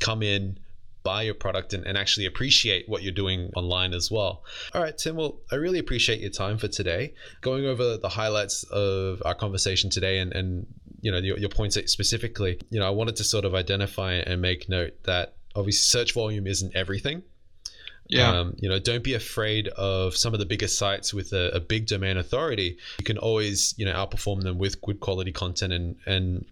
come 0.00 0.22
in, 0.22 0.58
buy 1.02 1.22
your 1.22 1.34
product, 1.34 1.72
and, 1.72 1.86
and 1.86 1.96
actually 1.96 2.26
appreciate 2.26 2.86
what 2.86 3.02
you're 3.02 3.12
doing 3.12 3.50
online 3.56 3.94
as 3.94 4.10
well. 4.10 4.44
All 4.74 4.82
right, 4.82 4.96
Tim, 4.96 5.16
well, 5.16 5.40
I 5.50 5.54
really 5.54 5.78
appreciate 5.78 6.20
your 6.20 6.30
time 6.30 6.58
for 6.58 6.68
today. 6.68 7.14
Going 7.40 7.64
over 7.64 7.96
the 7.96 8.10
highlights 8.10 8.64
of 8.64 9.22
our 9.24 9.34
conversation 9.34 9.88
today 9.88 10.18
and, 10.18 10.34
and 10.34 10.66
you 11.00 11.10
know, 11.10 11.18
your, 11.18 11.38
your 11.38 11.48
points 11.48 11.78
specifically, 11.90 12.60
you 12.68 12.78
know, 12.78 12.86
I 12.86 12.90
wanted 12.90 13.16
to 13.16 13.24
sort 13.24 13.46
of 13.46 13.54
identify 13.54 14.12
and 14.12 14.42
make 14.42 14.68
note 14.68 14.92
that 15.04 15.36
obviously 15.56 16.00
search 16.00 16.12
volume 16.12 16.46
isn't 16.46 16.76
everything. 16.76 17.22
Yeah. 18.06 18.30
Um, 18.30 18.54
you 18.58 18.68
know, 18.68 18.78
don't 18.78 19.02
be 19.02 19.14
afraid 19.14 19.68
of 19.68 20.14
some 20.16 20.34
of 20.34 20.40
the 20.40 20.46
bigger 20.46 20.68
sites 20.68 21.14
with 21.14 21.32
a, 21.32 21.50
a, 21.54 21.60
big 21.60 21.86
domain 21.86 22.18
authority. 22.18 22.76
You 22.98 23.04
can 23.04 23.16
always, 23.16 23.74
you 23.78 23.86
know, 23.86 23.94
outperform 23.94 24.42
them 24.42 24.58
with 24.58 24.80
good 24.82 25.00
quality 25.00 25.32
content 25.32 25.72
and 25.72 25.96
and 26.04 26.44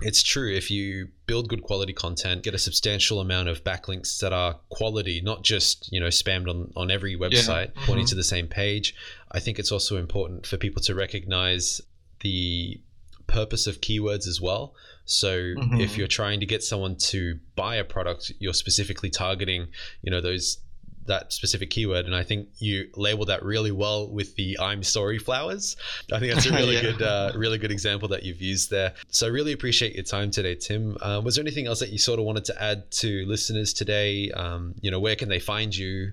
it's 0.00 0.22
true 0.22 0.52
if 0.54 0.70
you 0.70 1.08
build 1.26 1.48
good 1.48 1.62
quality 1.62 1.92
content 1.92 2.42
get 2.42 2.54
a 2.54 2.58
substantial 2.58 3.20
amount 3.20 3.48
of 3.48 3.64
backlinks 3.64 4.20
that 4.20 4.32
are 4.32 4.54
quality 4.68 5.20
not 5.20 5.42
just 5.42 5.90
you 5.92 5.98
know 5.98 6.06
spammed 6.06 6.48
on, 6.48 6.72
on 6.76 6.90
every 6.90 7.16
website 7.16 7.70
yeah. 7.74 7.82
pointing 7.84 8.04
mm-hmm. 8.04 8.10
to 8.10 8.14
the 8.14 8.24
same 8.24 8.46
page 8.46 8.94
i 9.32 9.40
think 9.40 9.58
it's 9.58 9.72
also 9.72 9.96
important 9.96 10.46
for 10.46 10.56
people 10.56 10.80
to 10.80 10.94
recognize 10.94 11.80
the 12.20 12.80
purpose 13.26 13.66
of 13.66 13.80
keywords 13.80 14.26
as 14.26 14.40
well 14.40 14.74
so 15.04 15.36
mm-hmm. 15.36 15.80
if 15.80 15.98
you're 15.98 16.06
trying 16.06 16.38
to 16.38 16.46
get 16.46 16.62
someone 16.62 16.96
to 16.96 17.38
buy 17.56 17.76
a 17.76 17.84
product 17.84 18.32
you're 18.38 18.54
specifically 18.54 19.10
targeting 19.10 19.66
you 20.02 20.10
know 20.10 20.20
those 20.20 20.58
that 21.08 21.32
specific 21.32 21.70
keyword, 21.70 22.06
and 22.06 22.14
I 22.14 22.22
think 22.22 22.48
you 22.58 22.88
labeled 22.94 23.28
that 23.28 23.42
really 23.42 23.72
well 23.72 24.08
with 24.08 24.36
the 24.36 24.58
"I'm 24.58 24.82
sorry 24.82 25.18
flowers." 25.18 25.76
I 26.12 26.18
think 26.18 26.32
that's 26.32 26.46
a 26.46 26.52
really 26.54 26.76
yeah. 26.76 26.82
good, 26.82 27.02
uh, 27.02 27.32
really 27.34 27.58
good 27.58 27.72
example 27.72 28.08
that 28.08 28.22
you've 28.22 28.40
used 28.40 28.70
there. 28.70 28.94
So 29.10 29.26
I 29.26 29.30
really 29.30 29.52
appreciate 29.52 29.94
your 29.94 30.04
time 30.04 30.30
today, 30.30 30.54
Tim. 30.54 30.96
Uh, 31.00 31.20
was 31.24 31.34
there 31.34 31.42
anything 31.42 31.66
else 31.66 31.80
that 31.80 31.90
you 31.90 31.98
sort 31.98 32.18
of 32.18 32.24
wanted 32.24 32.44
to 32.46 32.62
add 32.62 32.90
to 32.92 33.26
listeners 33.26 33.72
today? 33.72 34.30
Um, 34.30 34.74
you 34.80 34.90
know, 34.90 35.00
where 35.00 35.16
can 35.16 35.28
they 35.28 35.40
find 35.40 35.74
you 35.74 36.12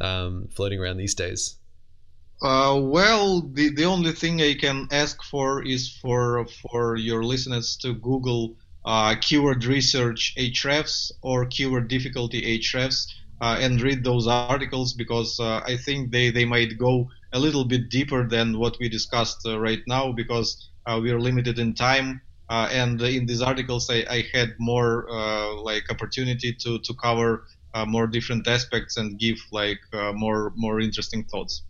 um, 0.00 0.48
floating 0.50 0.80
around 0.80 0.96
these 0.96 1.14
days? 1.14 1.56
Uh, 2.40 2.78
well, 2.80 3.40
the, 3.40 3.74
the 3.74 3.84
only 3.84 4.12
thing 4.12 4.40
I 4.40 4.54
can 4.54 4.86
ask 4.92 5.22
for 5.24 5.64
is 5.64 5.88
for 5.88 6.46
for 6.46 6.96
your 6.96 7.24
listeners 7.24 7.76
to 7.78 7.94
Google 7.94 8.56
uh, 8.84 9.16
keyword 9.20 9.64
research 9.64 10.34
Ahrefs 10.38 11.10
or 11.20 11.46
keyword 11.46 11.88
difficulty 11.88 12.40
Ahrefs 12.42 13.06
Uh, 13.40 13.56
and 13.60 13.80
read 13.82 14.04
those 14.04 14.26
articles 14.26 14.78
because 14.78 15.22
uh, 15.24 15.44
I 15.48 15.62
think 15.62 15.94
they, 15.96 16.16
they 16.16 16.30
might 16.30 16.64
go 16.64 16.98
a 17.22 17.30
little 17.30 17.64
bit 17.64 17.88
deeper 17.88 18.26
than 18.28 18.58
what 18.58 18.76
we 18.80 18.88
discussed 18.88 19.38
uh, 19.46 19.58
right 19.58 19.80
now 19.86 20.12
because 20.12 20.70
uh, 20.86 20.98
we 21.02 21.10
are 21.10 21.20
limited 21.20 21.58
in 21.58 21.74
time. 21.74 22.20
Uh, 22.48 22.68
and 22.72 23.00
in 23.02 23.26
these 23.26 23.42
articles, 23.42 23.88
I, 23.90 24.04
I 24.10 24.24
had 24.32 24.54
more 24.58 25.06
like 25.62 25.84
opportunity 25.90 26.54
to, 26.62 26.78
to 26.78 26.94
cover 26.94 27.44
more 27.86 28.06
different 28.08 28.48
aspects 28.48 28.96
and 28.96 29.18
give 29.18 29.38
like 29.52 29.80
more 30.14 30.52
more 30.56 30.80
interesting 30.80 31.24
thoughts. 31.24 31.62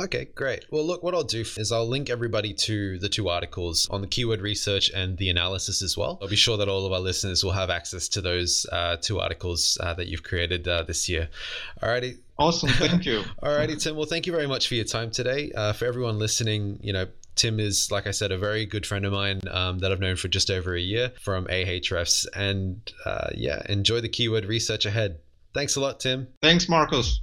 Okay, 0.00 0.26
great. 0.34 0.64
Well, 0.70 0.84
look, 0.84 1.02
what 1.02 1.14
I'll 1.14 1.24
do 1.24 1.40
is 1.40 1.72
I'll 1.72 1.88
link 1.88 2.08
everybody 2.08 2.54
to 2.54 2.98
the 2.98 3.08
two 3.08 3.28
articles 3.28 3.88
on 3.90 4.00
the 4.00 4.06
keyword 4.06 4.40
research 4.40 4.90
and 4.90 5.16
the 5.18 5.28
analysis 5.28 5.82
as 5.82 5.96
well. 5.96 6.18
I'll 6.22 6.28
be 6.28 6.36
sure 6.36 6.56
that 6.56 6.68
all 6.68 6.86
of 6.86 6.92
our 6.92 7.00
listeners 7.00 7.42
will 7.42 7.52
have 7.52 7.70
access 7.70 8.08
to 8.10 8.20
those 8.20 8.64
uh, 8.70 8.96
two 9.00 9.18
articles 9.18 9.76
uh, 9.80 9.94
that 9.94 10.06
you've 10.06 10.22
created 10.22 10.68
uh, 10.68 10.84
this 10.84 11.08
year. 11.08 11.28
Alrighty. 11.82 12.18
Awesome. 12.38 12.68
Thank 12.68 13.04
you. 13.04 13.22
Alrighty, 13.42 13.82
Tim. 13.82 13.96
Well, 13.96 14.06
thank 14.06 14.26
you 14.26 14.32
very 14.32 14.46
much 14.46 14.68
for 14.68 14.74
your 14.74 14.84
time 14.84 15.10
today. 15.10 15.50
Uh, 15.52 15.72
for 15.72 15.86
everyone 15.86 16.20
listening, 16.20 16.78
you 16.82 16.92
know, 16.92 17.06
Tim 17.34 17.58
is, 17.58 17.90
like 17.90 18.06
I 18.06 18.12
said, 18.12 18.30
a 18.30 18.38
very 18.38 18.66
good 18.66 18.86
friend 18.86 19.04
of 19.04 19.12
mine 19.12 19.40
um, 19.50 19.80
that 19.80 19.90
I've 19.90 20.00
known 20.00 20.16
for 20.16 20.28
just 20.28 20.50
over 20.50 20.74
a 20.74 20.80
year 20.80 21.12
from 21.20 21.46
Ahrefs. 21.46 22.26
And 22.34 22.80
uh, 23.04 23.30
yeah, 23.34 23.62
enjoy 23.68 24.00
the 24.00 24.08
keyword 24.08 24.44
research 24.44 24.86
ahead. 24.86 25.18
Thanks 25.54 25.76
a 25.76 25.80
lot, 25.80 25.98
Tim. 26.00 26.28
Thanks, 26.42 26.68
Marcus. 26.68 27.20